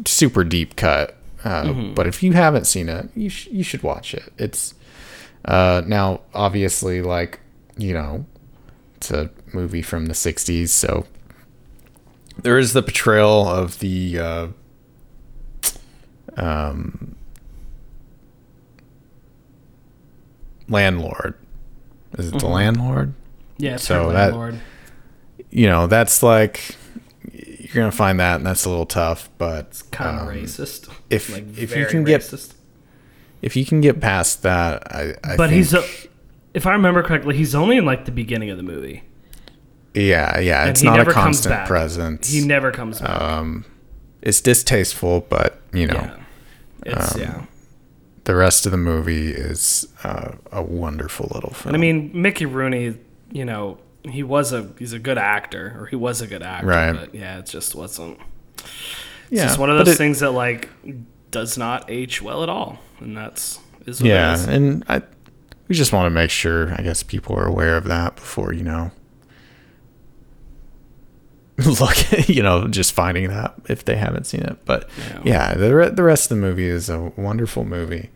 [0.04, 1.16] super deep cut.
[1.44, 1.94] Uh, Mm-hmm.
[1.94, 4.32] But if you haven't seen it, you sh- you should watch it.
[4.38, 4.74] It's
[5.44, 7.40] uh, now obviously like
[7.76, 8.26] you know,
[8.96, 11.06] it's a movie from the '60s, so
[12.40, 14.46] there is the portrayal of the uh,
[16.36, 17.14] um,
[20.68, 21.34] landlord.
[22.18, 23.12] Is it the landlord?
[23.58, 24.60] Yeah, So that- landlord.
[25.50, 26.74] You know, that's like
[27.32, 29.28] you're gonna find that, and that's a little tough.
[29.38, 30.88] But it's Kind of um, racist.
[31.10, 32.52] if- like if you can get-
[33.42, 35.84] if you can get past that, I, I but think, he's a,
[36.54, 39.02] if I remember correctly, he's only in like the beginning of the movie.
[39.94, 40.62] yeah, yeah.
[40.62, 42.30] And It's not a constant presence.
[42.32, 43.20] He never comes back.
[43.20, 43.64] um,
[44.22, 46.16] it's distasteful, but you know, yeah.
[46.84, 47.44] It's um, yeah.
[48.24, 51.74] the rest of the movie is uh, a wonderful little film.
[51.74, 52.96] And I mean, Mickey Rooney,
[53.32, 56.66] you know, he was a he's a good actor, or he was a good actor.
[56.66, 56.92] Right.
[56.92, 58.18] But yeah, it just wasn't.
[58.58, 58.68] It's
[59.30, 60.68] yeah, just one of those it- things that like
[61.30, 64.44] does not age well at all, and that's is what Yeah, is.
[64.46, 65.02] and I
[65.68, 68.62] we just want to make sure I guess people are aware of that before you
[68.62, 68.92] know
[71.80, 74.58] look you know just finding that if they haven't seen it.
[74.66, 75.22] But Yeah.
[75.24, 78.10] yeah, the re- the rest of the movie is a wonderful movie.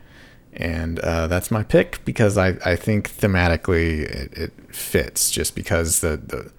[0.53, 6.01] And uh, that's my pick because I, I think thematically it, it fits just because
[6.01, 6.53] the, the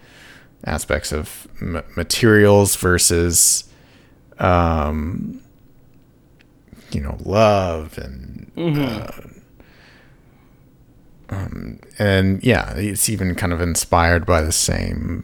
[0.64, 3.66] aspects of m- materials versus
[4.40, 5.42] um,
[6.92, 8.50] you know love and
[11.30, 15.24] um, and yeah, it's even kind of inspired by the same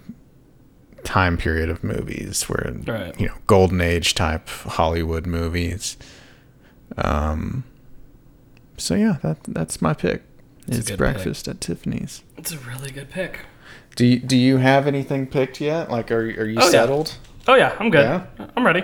[1.07, 3.19] time period of movies where Right.
[3.19, 5.97] you know golden age type Hollywood movies.
[6.97, 7.63] Um
[8.77, 10.21] so yeah, that that's my pick.
[10.67, 12.23] It's It's good breakfast at Tiffany's.
[12.37, 13.39] It's a really good pick.
[13.95, 15.89] Do you, do you have anything picked yet?
[15.89, 16.69] Like are are you Oh, yeah.
[16.69, 17.15] settled?
[17.47, 18.03] Oh yeah, I'm good.
[18.05, 18.25] Yeah?
[18.55, 18.83] I'm ready.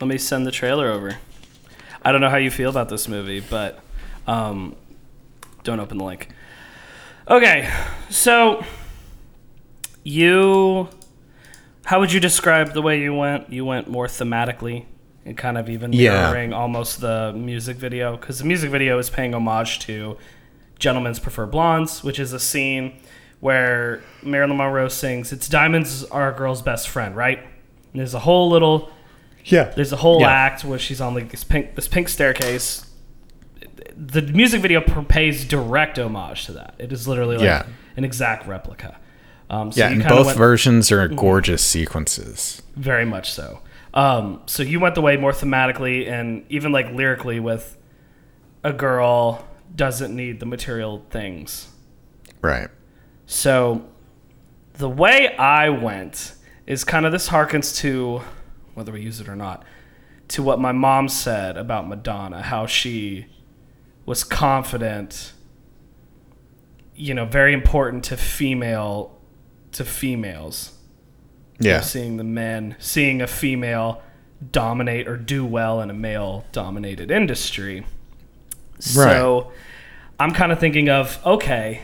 [0.00, 1.18] Let me send the trailer over.
[2.02, 3.80] I don't know how you feel about this movie, but
[4.26, 4.76] um,
[5.64, 6.28] don't open the link.
[7.28, 7.68] Okay,
[8.10, 8.64] so
[10.06, 10.88] you,
[11.84, 13.52] how would you describe the way you went?
[13.52, 14.84] You went more thematically
[15.24, 16.30] and kind of even Yeah.
[16.30, 20.16] mirroring almost the music video because the music video is paying homage to
[20.78, 22.92] Gentlemen's Prefer Blondes, which is a scene
[23.40, 27.38] where Marilyn Monroe sings, "It's diamonds are a girl's best friend," right?
[27.38, 28.90] And there's a whole little
[29.44, 29.72] Yeah.
[29.74, 30.30] there's a whole Yeah.
[30.30, 32.86] act where she's on like this pink this pink staircase.
[33.96, 36.74] The music video pays direct homage to that.
[36.78, 37.62] It is literally like Yeah.
[37.96, 38.96] an exact replica.
[39.48, 42.62] Um, so Yeah, and both went- versions are gorgeous sequences.
[42.76, 43.60] very much so.
[43.94, 47.78] Um, so you went the way more thematically and even like lyrically with
[48.62, 51.68] a girl doesn't need the material things.
[52.42, 52.68] Right.
[53.26, 53.86] So
[54.74, 56.34] the way I went
[56.66, 58.20] is kind of this harkens to
[58.74, 59.64] whether we use it or not
[60.28, 63.26] to what my mom said about Madonna, how she
[64.04, 65.32] was confident,
[66.94, 69.15] you know, very important to female
[69.76, 70.72] to females.
[71.58, 71.80] Yeah.
[71.80, 74.02] seeing the men, seeing a female
[74.52, 77.80] dominate or do well in a male dominated industry.
[77.80, 78.90] Right.
[78.92, 79.52] So
[80.20, 81.82] I'm kind of thinking of okay,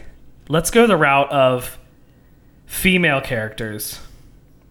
[0.49, 1.79] let's go the route of
[2.67, 4.01] female characters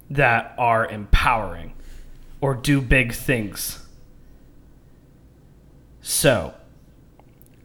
[0.09, 1.73] that are empowering
[2.41, 3.85] or do big things.
[6.01, 6.53] So,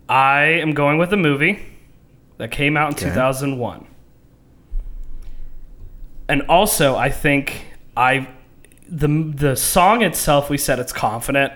[0.09, 1.59] I am going with a movie
[2.36, 3.09] that came out in Okay.
[3.14, 3.86] 2001.
[6.29, 7.66] And also, I think
[7.97, 8.29] I
[8.89, 11.53] the the song itself we said it's confident,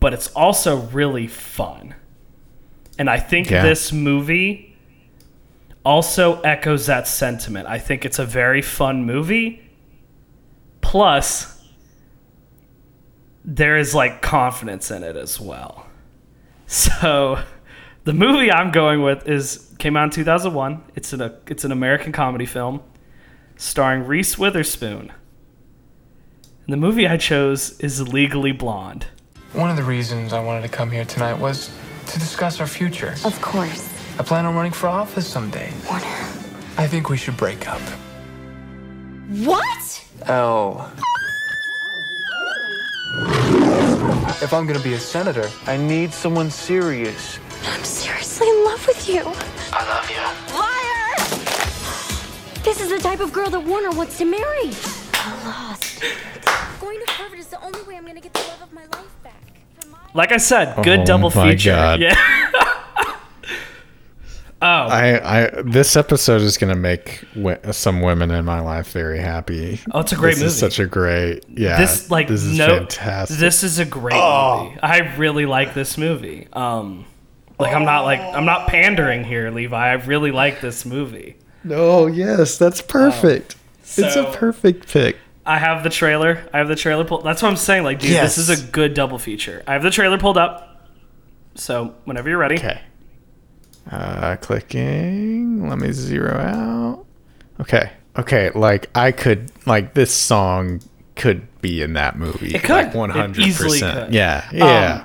[0.00, 1.94] but it's also really fun.
[2.98, 3.62] And I think Yeah.
[3.62, 4.76] this movie
[5.84, 7.66] also echoes that sentiment.
[7.68, 9.62] I think it's a very fun movie.
[10.82, 11.62] Plus,
[13.44, 15.86] there is like confidence in it as well.
[16.66, 17.42] So,
[18.04, 20.82] the movie I'm going with is came out in 2001.
[20.94, 22.82] It's an it's an American comedy film
[23.56, 25.12] starring Reese Witherspoon.
[26.64, 29.06] And the movie I chose is Legally Blonde.
[29.52, 31.70] One of the reasons I wanted to come here tonight was
[32.06, 33.14] to discuss our future.
[33.24, 33.92] Of course.
[34.18, 35.72] I plan on running for office someday.
[35.88, 36.06] Warner.
[36.78, 37.80] I think we should break up.
[39.28, 40.06] What?
[40.28, 40.92] Oh.
[44.42, 47.38] If I'm gonna be a senator, I need someone serious.
[47.64, 49.22] I'm seriously in love with you.
[49.72, 50.20] I love you.
[50.56, 51.16] Liar!
[52.64, 54.72] This is the type of girl that Warner wants to marry.
[55.14, 56.02] I'm lost.
[56.80, 59.22] Going to Harvard is the only way I'm gonna get the love of my life
[59.22, 59.34] back.
[60.14, 61.70] Like I said, good Oh double my feature.
[61.70, 62.00] God.
[62.00, 62.14] Yeah.
[64.62, 69.20] oh, I, I this episode is gonna make wi- some women in my life very
[69.20, 69.80] happy.
[69.92, 70.48] Oh, it's a great this movie.
[70.48, 71.78] Is such a great, yeah.
[71.78, 73.36] this like this is no, fantastic.
[73.36, 73.40] Oh.
[73.40, 74.78] This is a great movie.
[74.82, 76.48] I really like this movie.
[76.52, 77.04] Um,
[77.60, 79.76] like I'm not like I'm not pandering here, Levi.
[79.76, 81.36] I really like this movie.
[81.64, 83.56] No, yes, that's perfect.
[83.96, 85.16] it's a perfect pick.
[85.44, 86.48] I have the trailer.
[86.52, 87.24] I have the trailer pulled.
[87.24, 87.82] That's what I'm saying.
[87.84, 88.36] Like, dude, Yes.
[88.36, 89.62] this is a good double feature.
[89.66, 90.86] I have the trailer pulled up.
[91.56, 92.56] So whenever you're ready.
[92.56, 92.80] Okay.
[93.90, 95.68] Uh, clicking.
[95.68, 97.04] Let me zero out.
[97.60, 97.90] Okay.
[98.18, 98.50] Okay.
[98.54, 100.80] Like I could like this song
[101.16, 102.54] could be in that movie.
[102.54, 102.70] It could.
[102.70, 104.06] Like It one hundred easily percent.
[104.06, 104.14] could.
[104.14, 104.48] Yeah.
[104.52, 105.04] Yeah.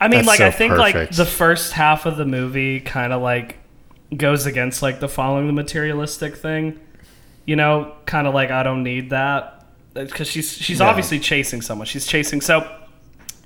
[0.00, 3.12] I mean, That's like so I think like the first half of the movie kind
[3.12, 3.58] of like
[4.16, 6.78] goes against like the following the materialistic thing.
[7.46, 9.64] You know, kind of like I don't need that
[9.96, 10.88] uh, because she's she's Yeah.
[10.88, 11.86] obviously chasing someone.
[11.86, 12.40] She's chasing.
[12.40, 12.70] So,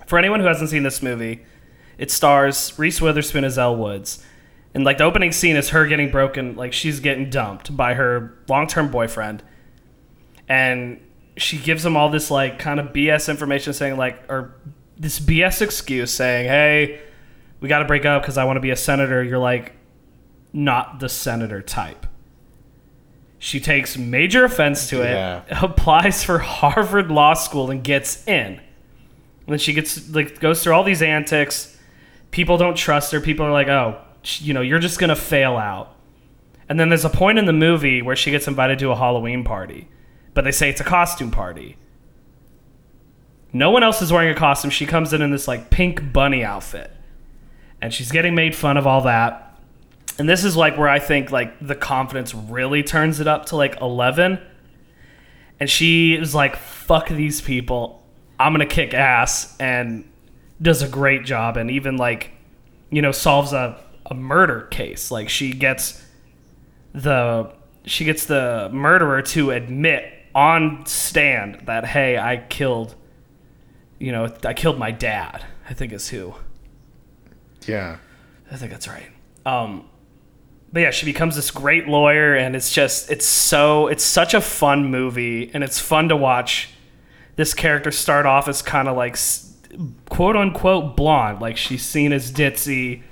[0.06, 1.40] for anyone who hasn't seen this movie,
[1.98, 4.22] it stars Reese Witherspoon as Elle Woods,
[4.74, 6.56] and like the opening scene is her getting broken.
[6.56, 9.42] Like she's getting dumped by her long term boyfriend,
[10.48, 11.00] and
[11.36, 14.54] she gives him all this like kind of BS information saying like or
[15.02, 17.00] this BS excuse saying, "Hey,
[17.60, 19.72] we got to break up because I want to be a senator." You're like
[20.52, 22.06] not the senator type.
[23.38, 25.42] She takes major offense to it, Yeah.
[25.62, 28.60] applies for Harvard Law School and gets in.
[28.60, 31.76] And then she gets like goes through all these antics.
[32.30, 33.20] People don't trust her.
[33.20, 34.00] People are like, "Oh,
[34.38, 35.96] you know, you're just going to fail out."
[36.68, 39.42] And then there's a point in the movie where she gets invited to a Halloween
[39.42, 39.88] party,
[40.32, 41.76] but they say it's a costume party.
[43.52, 44.70] No one else is wearing a costume.
[44.70, 46.90] She comes in in this like pink bunny outfit.
[47.80, 49.58] And she's getting made fun of all that.
[50.18, 53.56] And this is like where I think like the confidence really turns it up to
[53.56, 54.40] like 11.
[55.60, 58.02] And she is like fuck these people.
[58.38, 60.08] I'm to kick ass and
[60.60, 62.30] does a great job and even like
[62.90, 65.10] you know solves a a murder case.
[65.10, 66.04] Like she gets
[66.92, 67.52] the
[67.84, 72.94] she gets the murderer to admit on stand that hey, I killed
[74.02, 75.44] you know, I killed my dad.
[75.70, 76.34] I think is who.
[77.66, 77.98] Yeah.
[78.50, 79.08] I think that's right.
[79.46, 79.88] Um,
[80.72, 84.40] but yeah, she becomes this great lawyer, and it's just it's so it's such a
[84.40, 86.70] fun movie, and it's fun to watch.
[87.36, 89.16] This character start off as kind of like
[90.08, 93.02] quote unquote blonde, like she's seen as ditzy,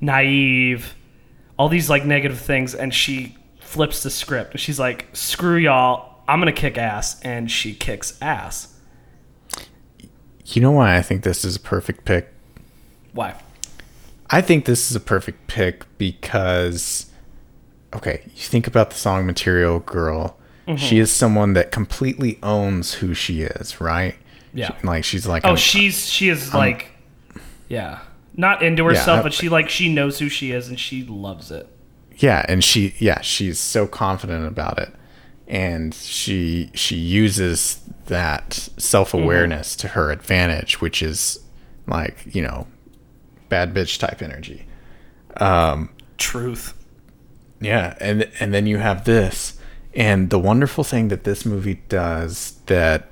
[0.00, 0.96] naive,
[1.56, 4.58] all these like negative things, and she flips the script.
[4.58, 8.75] She's like, "Screw y'all, I'm gonna kick ass," and she kicks ass.
[10.46, 12.32] You know why I think this is a perfect pick?
[13.12, 13.34] Why?
[14.30, 17.06] I think this is a perfect pick because,
[17.94, 20.36] okay, you think about the song Material Girl.
[20.66, 20.76] Mm-hmm.
[20.76, 24.16] She is someone that completely owns who she is, right?
[24.52, 24.76] Yeah.
[24.80, 26.88] She- like she's like, Oh, she's she is like,
[27.68, 28.00] yeah,
[28.34, 31.50] not into herself, I- but she like she knows who she is and she loves
[31.50, 31.68] it.
[32.18, 34.92] yeah, and she, yeah, she's so confident about it,
[35.48, 39.80] and she she uses that self awareness Mm-hmm.
[39.80, 41.38] to her advantage, which is
[41.86, 42.66] like you know,
[43.48, 44.66] bad bitch type energy.
[45.38, 46.72] um Truth.
[47.60, 49.58] Yeah, and and then you have this,
[49.94, 53.10] and the wonderful thing that this movie does that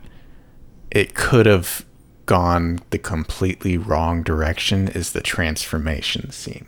[0.90, 1.84] it could have
[2.26, 6.66] gone the completely wrong direction is the transformation scene,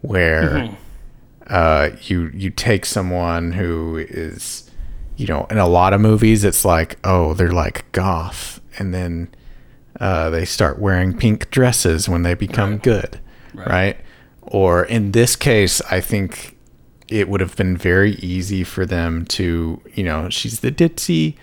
[0.00, 0.76] where
[1.46, 4.70] uh, you you take someone who is,
[5.16, 9.28] you know, in a lot of movies it's like oh they're like goth, and then
[9.98, 13.20] uh, they start wearing pink dresses when they become good,
[13.54, 13.96] right.
[14.42, 16.56] Or in this case, I think
[17.08, 21.36] it would have been very easy for them to, you know, she's the ditzy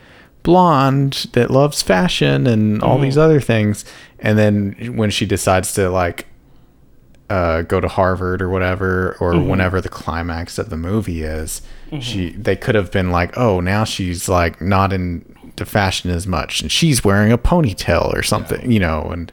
[0.43, 3.84] blonde that loves fashion and all these other things,
[4.20, 6.26] and then when she decides to like
[7.30, 11.61] uh, go to Harvard or whatever, or whenever the climax of the movie is,
[11.99, 16.61] she they could have been like, oh, now she's like not into fashion as much,
[16.61, 19.32] and she's wearing a ponytail or something, you know, and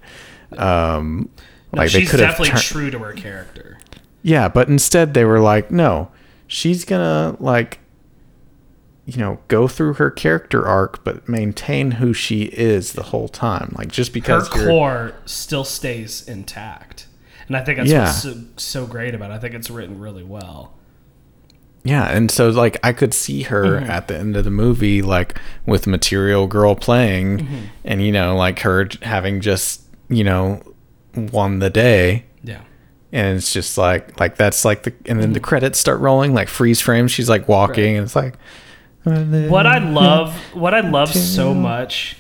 [0.59, 1.29] um,
[1.73, 3.79] like they She's could have definitely tur- true to her character.
[4.23, 6.11] yeah, but instead they were like, no,
[6.47, 7.79] she's gonna like,
[9.07, 13.75] you know, go through her character arc, but maintain who she is the whole time.
[13.77, 17.07] Like just because you're- core still stays intact,
[17.49, 18.05] and I think that's Yeah.
[18.05, 19.35] what's so, so great about it.
[19.35, 20.75] I think it's written really well.
[21.87, 23.91] Yeah, and so like I could see her Mm-hmm.
[23.91, 27.57] at the end of the movie, like with Material Girl playing, Mm-hmm.
[27.85, 30.63] and you know, like her having just you know
[31.15, 32.63] won the day, Yeah.
[33.13, 36.49] and it's just like like that's like the and then the credits start rolling, like
[36.49, 37.07] freeze frame.
[37.07, 38.37] She's like walking, and it's like
[39.05, 42.17] What I love, what I love so much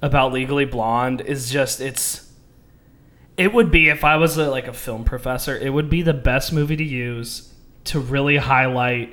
[0.00, 2.31] about Legally Blonde is just it's.
[3.42, 5.58] It would be if I was a, like a film professor.
[5.58, 7.52] It would be the best movie to use
[7.86, 9.12] to really highlight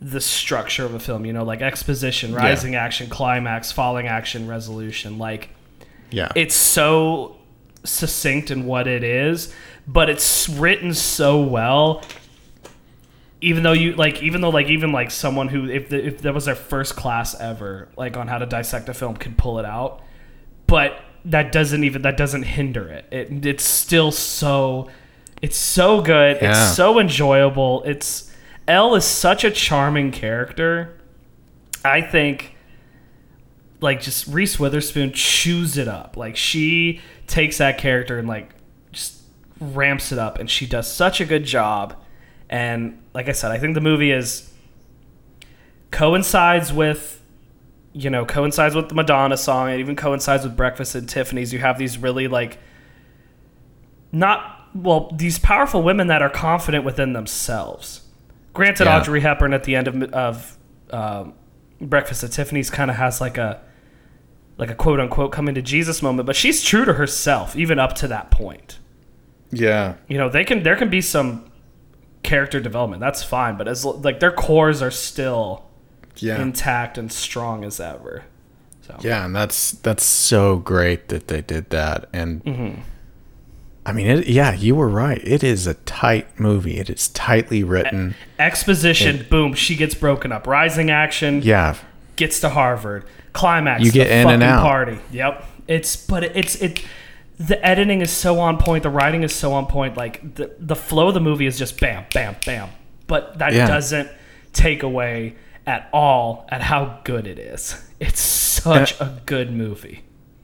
[0.00, 1.26] the structure of a film.
[1.26, 5.18] You know, like exposition, rising action, climax, falling action, resolution.
[5.18, 5.50] Like
[6.10, 7.36] yeah, it's so
[7.84, 9.54] succinct in what it is,
[9.86, 12.02] but it's written so well.
[13.42, 16.32] Even though you like, even though like, even like someone who, if the, if that
[16.32, 19.66] was their first class ever, like on how to dissect a film, could pull it
[19.66, 20.00] out,
[20.66, 23.06] but that doesn't even that doesn't hinder it.
[23.10, 24.90] It it's still so,
[25.40, 26.38] it's so good.
[26.40, 26.50] Yeah.
[26.50, 27.82] It's so enjoyable.
[27.84, 28.30] It's
[28.68, 30.98] Elle is such a charming character.
[31.84, 32.54] I think
[33.80, 36.16] like just Reese Witherspoon chews it up.
[36.16, 38.50] Like she takes that character and like
[38.92, 39.22] just
[39.60, 41.94] ramps it up, and she does such a good job.
[42.50, 44.52] And like I said, I think the movie is
[45.90, 47.22] coincides with
[47.94, 49.70] you know coincides with the Madonna song.
[49.70, 51.52] It even coincides with Breakfast at Tiffany's.
[51.52, 52.58] You have these really like
[54.12, 58.02] not well these powerful women that are confident within themselves.
[58.52, 58.98] Granted, Yeah.
[59.00, 60.58] Audrey Hepburn at the end of of
[60.90, 61.34] um,
[61.80, 63.60] Breakfast at Tiffany's kind of has like a
[64.58, 67.94] like a quote unquote coming to Jesus moment, but she's true to herself even up
[67.94, 68.78] to that point.
[69.50, 69.94] Yeah.
[70.08, 71.50] You know, they can there can be some
[72.22, 73.00] character development.
[73.00, 75.63] That's fine, but as like their cores are still
[76.16, 76.40] Yeah.
[76.40, 78.24] intact and strong as ever.
[78.86, 82.08] So Yeah, and that's that's so great that they did that.
[82.12, 82.80] And mm-hmm.
[83.86, 85.20] I mean, it, yeah, you were right.
[85.22, 86.78] It is a tight movie.
[86.78, 88.14] It is tightly written.
[88.38, 90.46] exposition, boom, she gets broken up.
[90.46, 91.76] Rising action, Yeah,
[92.16, 93.04] gets to Harvard.
[93.34, 94.62] Climax, You get the in and fucking out.
[94.62, 94.98] Party.
[95.12, 95.44] Yep.
[95.66, 96.84] It's but it- it's it.
[97.38, 98.84] The editing is so on point.
[98.84, 99.96] The writing is so on point.
[99.96, 102.68] Like the the flow of the movie is just bam, bam, bam.
[103.06, 103.66] But that Yeah.
[103.66, 104.08] doesn't
[104.52, 105.34] take away
[105.66, 107.80] at all at how good it is.
[108.00, 110.02] It's such Uh, a good movie.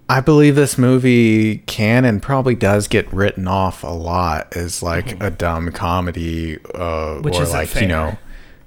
[0.08, 5.22] I believe this movie can and probably does get written off a lot as like
[5.22, 7.82] a dumb comedy, uh, Which or like fair.
[7.82, 8.18] you know,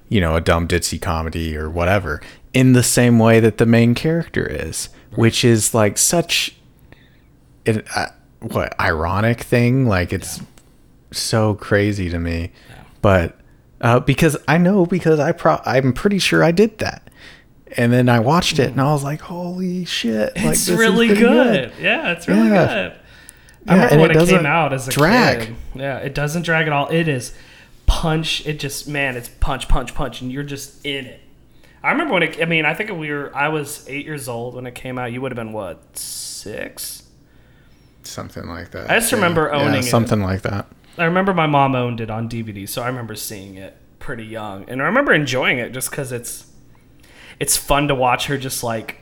[0.10, 2.22] you know, a dumb ditzy comedy or whatever.
[2.54, 6.56] In the same way that the main character is, which is like such
[7.66, 8.08] an uh,
[8.40, 9.86] what ironic thing.
[9.88, 10.40] Like it's
[11.12, 12.52] so crazy to me,
[13.02, 13.38] but
[13.84, 17.10] uh, because I know because I pro I'm pretty sure I did that.
[17.76, 21.08] And then I watched it and I was like, "Holy shit!" Like, It's this really
[21.08, 21.74] pretty good.
[21.80, 22.66] Yeah, it's really Yeah.
[22.68, 22.94] good.
[23.68, 25.40] I Yeah, remember and when it it, came out as a drag.
[25.40, 25.56] kid.
[25.76, 26.88] Yeah, it doesn't drag at all.
[26.90, 27.34] It is
[27.88, 28.46] punch.
[28.46, 31.20] It just man, it's punch, punch, punch, and you're just in it.
[31.82, 32.40] I remember when it.
[32.42, 33.36] I mean, I think we were.
[33.36, 35.12] I was eight years old when it came out.
[35.12, 37.00] You would have been what six?
[38.04, 38.92] something like that.
[38.92, 39.84] I just remember owning it.
[39.84, 40.68] something like that.
[40.98, 44.66] I remember my mom owned it on DVD, so I remember seeing it pretty young,
[44.70, 46.48] and I remember enjoying it just because it's
[47.40, 49.02] it's fun to watch her just like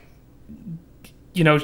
[1.34, 1.58] you know.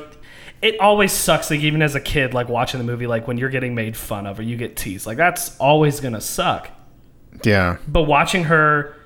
[0.60, 3.48] It always sucks, like even as a kid, like watching the movie, like when you're
[3.48, 6.68] getting made fun of or you get teased, like that's always gonna suck.
[7.44, 8.96] Yeah, But watching her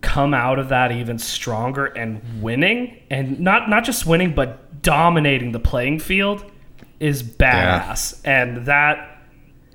[0.00, 5.52] come out of that even stronger and winning, and not not just winning, but dominating
[5.52, 6.44] the playing field,
[6.98, 8.20] is badass.
[8.24, 9.11] And that,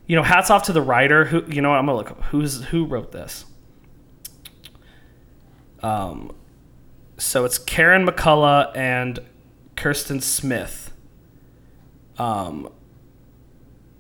[0.08, 1.26] you know, hats off to the writer.
[1.26, 3.45] Who, you know, I'm gonna look who's who wrote this.
[5.84, 6.34] Um,
[7.18, 9.20] so it's Karen McCullah and
[9.76, 10.93] Kirsten Smith.
[12.18, 12.70] Um,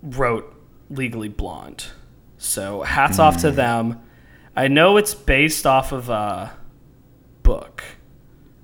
[0.01, 0.55] wrote
[0.89, 1.85] Legally Blonde.
[2.37, 4.01] So hats off to them.
[4.55, 6.53] I know it's based off of a
[7.43, 7.83] book.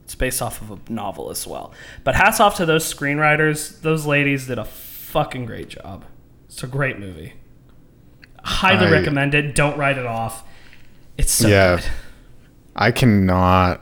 [0.03, 1.73] It's based off of a novel as well.
[2.03, 3.81] But hats off to those screenwriters.
[3.81, 6.05] Those ladies did a fucking great job.
[6.53, 7.33] It's a great movie.
[8.43, 9.55] Highly I- recommend it.
[9.55, 10.43] Don't write it off.
[11.17, 11.77] It's so Yeah.
[11.77, 11.85] good.
[12.75, 13.81] I cannot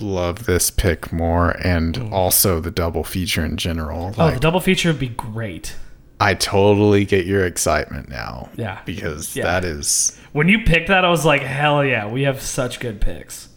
[0.00, 4.10] love this pick more, and also the double feature in general.
[4.10, 4.14] Mm.
[4.18, 5.74] Oh, Like, the double feature would be great.
[6.18, 8.48] I totally get your excitement now.
[8.56, 8.78] Yeah.
[8.86, 9.44] because Yeah.
[9.44, 13.02] that is When you picked that, I was like, hell yeah, we have such good
[13.02, 13.48] picks.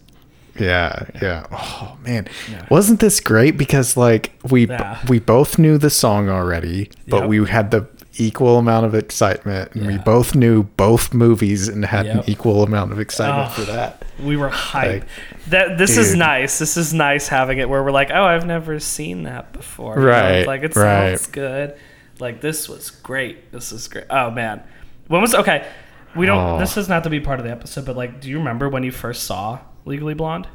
[0.60, 1.46] Yeah, yeah.
[1.52, 2.28] Oh man,
[2.70, 3.58] wasn't this great?
[3.58, 4.98] Because like we Yeah.
[5.08, 7.30] we both knew the song already, but Yep.
[7.30, 7.88] we had the
[8.18, 12.92] equal amount of excitement, and we both knew both movies and had an equal amount
[12.92, 13.54] of excitement Oh.
[13.54, 14.04] for that.
[14.24, 15.02] We were hyped.
[15.02, 15.04] Like,
[15.50, 16.60] that this is nice.
[16.60, 19.96] This is nice having it where we're like, oh, I've never seen that before.
[20.00, 21.18] Right, Like it right.
[21.18, 21.76] sounds good.
[22.20, 23.52] Like this was great.
[23.52, 24.06] This is great.
[24.10, 24.64] Oh man,
[25.08, 25.68] when was okay?
[26.16, 26.38] We don't.
[26.56, 26.60] Oh.
[26.60, 28.84] This is not to be part of the episode, but like, do you remember when
[28.84, 30.48] you first saw Legally Blonde?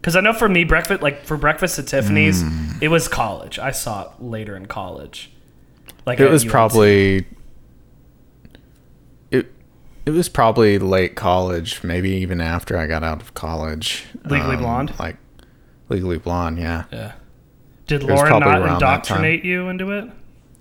[0.00, 2.78] Because I know for me, breakfast like for breakfast at Tiffany's, Hmm.
[2.80, 3.58] it was college.
[3.58, 5.31] I saw it later in college.
[6.06, 7.26] Like It was probably
[9.30, 9.52] it.
[10.04, 14.04] It was probably late college, maybe even after I got out of college.
[14.24, 14.94] Um, Legally Blonde?
[14.98, 15.16] like
[15.88, 16.84] Legally Blonde, yeah.
[16.92, 17.12] yeah.
[17.86, 19.18] Did Lauren not around that time.
[19.24, 20.10] indoctrinate you into it?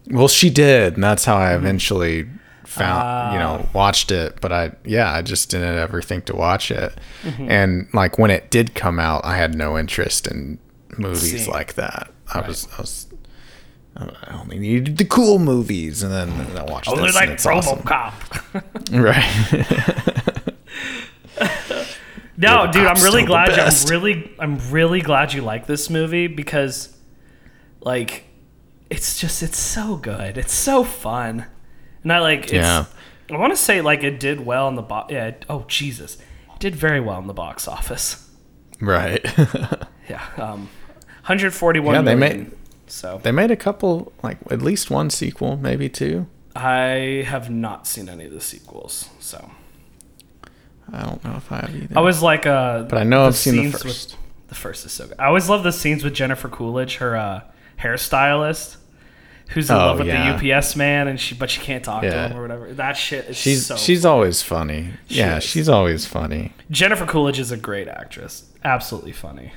[0.09, 1.53] Well, she did, and that's how Mm-hmm.
[1.53, 2.27] I eventually
[2.65, 3.57] found, you Ah.
[3.57, 4.39] know, watched it.
[4.41, 6.93] But I, yeah, I just didn't ever think to watch it.
[7.23, 7.49] Mm-hmm.
[7.49, 10.59] And like when it did come out, I had no interest in
[10.97, 11.49] movies Seeing.
[11.49, 12.11] like that.
[12.33, 13.07] I was, I was,
[13.97, 17.79] I only needed the cool movies, and then I watched Only like it's awesome.
[17.79, 18.91] RoboCop.
[19.03, 20.47] right?
[22.37, 26.27] No, dude, I'm really glad you, I'm really I'm really glad you like this movie
[26.27, 26.95] because
[27.81, 28.23] like
[28.89, 30.37] it's just it's so good.
[30.37, 31.45] It's so fun.
[32.03, 32.85] And I like it's, Yeah.
[33.29, 35.11] I want to say like it did well in the box.
[35.13, 36.15] Yeah, it- oh Jesus.
[36.15, 38.27] It did very well in the box office.
[38.79, 39.23] right.
[40.09, 40.23] Yeah.
[40.37, 40.69] Um
[41.27, 42.43] 141 Yeah, they million.
[42.49, 42.57] made-
[42.91, 46.27] So They made a couple, like at least one sequel, maybe two.
[46.55, 49.09] I have not seen any of the sequels.
[49.19, 49.49] So
[50.91, 51.97] I don't know if I have either.
[51.97, 54.11] I was like, uh, But I know I've seen the first.
[54.11, 54.15] With,
[54.49, 55.15] the first is so good.
[55.19, 57.41] I always love the scenes with Jennifer Coolidge, her uh,
[57.79, 58.75] hairstylist,
[59.51, 60.37] who's in Oh, love with yeah.
[60.37, 62.73] the UPS man, and she but she can't talk to him or whatever.
[62.73, 63.77] That shit is she's so.
[63.77, 64.89] she's always funny.
[65.07, 65.45] yeah, is.
[65.45, 66.53] she's always funny.
[66.69, 68.43] Jennifer Coolidge is a great actress.
[68.65, 69.53] Absolutely funny.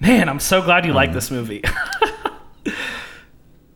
[0.00, 1.62] Man, I'm so glad you Um, like this movie.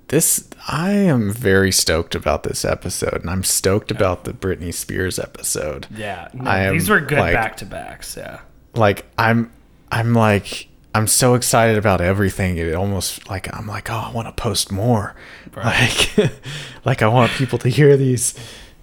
[0.08, 5.18] This I am very stoked about this episode, and I'm stoked about the Britney Spears
[5.18, 5.86] episode.
[5.90, 8.16] yeah, no, I am, these were good like- back to backs.
[8.16, 8.40] Yeah,
[8.74, 9.50] Like I'm,
[9.90, 12.58] I'm like I'm so excited about everything.
[12.58, 15.16] It almost like I'm like oh I want to post more.
[15.56, 16.16] Like,
[16.84, 18.34] like I want people to hear these,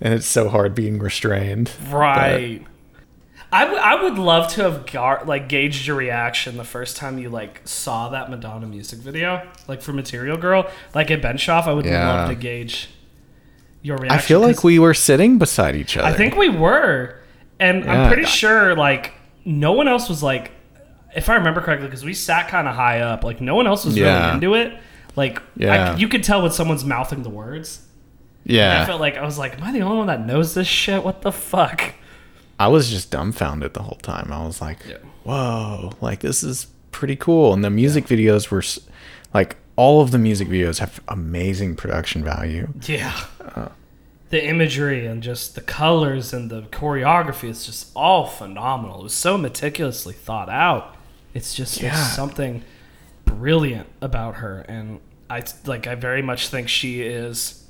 [0.01, 1.71] and it's so hard being restrained.
[1.89, 2.65] right.
[3.53, 7.17] I, w- I would love to have gar- like gauged your reaction the first time
[7.17, 11.63] you like saw that Madonna music video, like for Material Girl, like at Benchoff.
[11.67, 12.07] I would Yeah.
[12.13, 12.89] love to gauge
[13.81, 14.17] your reaction.
[14.17, 16.07] I feel like we were sitting beside each other.
[16.07, 17.15] I think we were,
[17.59, 18.07] and I'm Yeah.
[18.07, 19.13] pretty sure like
[19.43, 20.51] no one else was like,
[21.13, 23.23] if I remember correctly, because we sat kind of high up.
[23.25, 24.21] Like no one else was Yeah.
[24.21, 24.79] really into it.
[25.17, 25.91] Like Yeah.
[25.91, 27.81] I, you could tell when someone's mouthing the words.
[28.45, 28.81] yeah.
[28.81, 31.03] I felt like I was like, am I the only one that knows this shit?
[31.03, 31.95] What the fuck?
[32.65, 34.31] I was just dumbfounded the whole time.
[34.31, 34.97] I was like, Yeah.
[35.23, 35.91] "Whoa!
[36.01, 38.63] Like this is pretty cool." And the music videos were,
[39.33, 42.67] like, all of the music videos have amazing production value.
[42.85, 43.15] Yeah.
[43.55, 43.69] Uh,
[44.29, 48.99] the imagery and just the colors and the choreography is just all phenomenal.
[49.01, 50.95] It was so meticulously thought out.
[51.33, 52.03] It's just there's Yeah.
[52.21, 52.63] something
[53.25, 57.60] brilliant about her and I like I very much think she is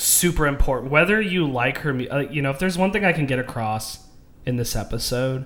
[0.00, 3.26] super important whether you like her uh, you know if there's one thing I can
[3.26, 4.06] get across
[4.46, 5.44] in this episode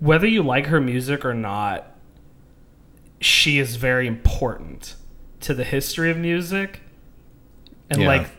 [0.00, 1.84] whether you like her music or not
[3.20, 4.94] she is very important
[5.40, 6.80] to the history of music
[7.90, 8.08] and Yeah.
[8.08, 8.30] like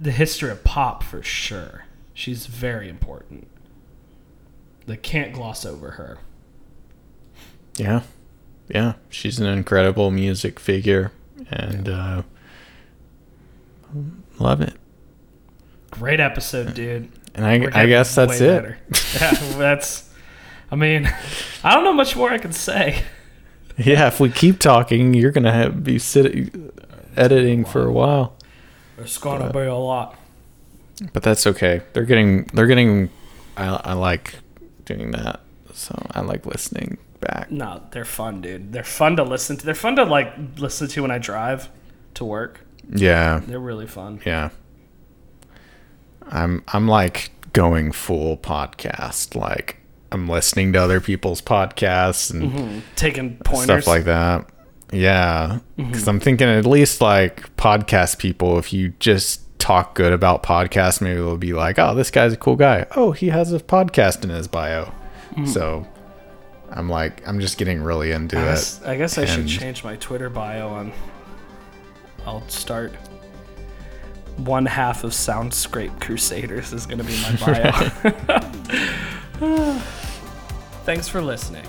[0.00, 1.84] the history of pop for sure.
[2.12, 3.48] She's very important.
[4.86, 6.18] They can't gloss over her.
[7.76, 8.02] Yeah,
[8.68, 8.94] yeah.
[9.08, 11.12] She's an incredible music figure,
[11.50, 12.22] and uh,
[14.38, 14.74] love it.
[15.90, 17.10] Great episode, dude.
[17.34, 18.76] And I, I guess that's it.
[19.14, 20.10] yeah, that's.
[20.70, 21.12] I mean,
[21.62, 23.02] I don't know much more I can say.
[23.76, 26.70] Yeah, if we keep talking, you're gonna have, be sitting
[27.16, 28.36] editing for a while.
[28.96, 30.16] There's gonna be a lot.
[31.12, 31.82] but that's okay.
[31.92, 33.10] They're getting they're getting.
[33.56, 34.36] I, I like
[34.84, 35.40] doing that,
[35.72, 37.50] so I like listening back.
[37.50, 38.72] No, they're fun, dude.
[38.72, 39.66] They're fun to listen to.
[39.66, 41.68] They're fun to like listen to when I drive
[42.14, 42.63] to work.
[42.92, 44.20] Yeah, They're really fun.
[44.24, 44.50] yeah.
[46.28, 49.34] I'm I'm like going full podcast.
[49.34, 49.80] Like
[50.12, 52.78] I'm listening to other people's podcasts and mm-hmm.
[52.96, 53.84] Taking pointers.
[53.84, 54.46] stuff like that.
[54.92, 55.88] Yeah, mm-hmm.
[55.88, 61.00] because I'm thinking at least like podcast people, if you just talk good about podcasts,
[61.00, 62.86] maybe they'll be like, "Oh, this guy's a cool guy.
[62.94, 64.92] Oh, he has a podcast in his bio."
[65.32, 65.46] Mm-hmm.
[65.46, 65.86] So
[66.70, 68.80] I'm like, I'm just getting really into I it.
[68.84, 70.92] I guess I should change my Twitter bio on.
[72.26, 72.92] I'll start.
[74.36, 77.36] One half of Soundscape Crusaders is going to be my
[79.40, 79.78] bio.
[80.84, 81.66] Thanks for listening.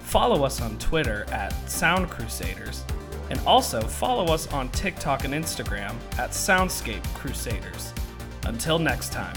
[0.00, 2.84] Follow us on Twitter at Sound Crusaders,
[3.30, 7.92] and also follow us on TikTok and Instagram at Soundscape Crusaders.
[8.44, 9.36] Until next time.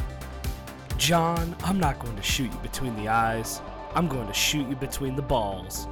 [0.98, 3.62] John, I'm not going to shoot you between the eyes.
[3.94, 5.88] I'm going to shoot you between the balls.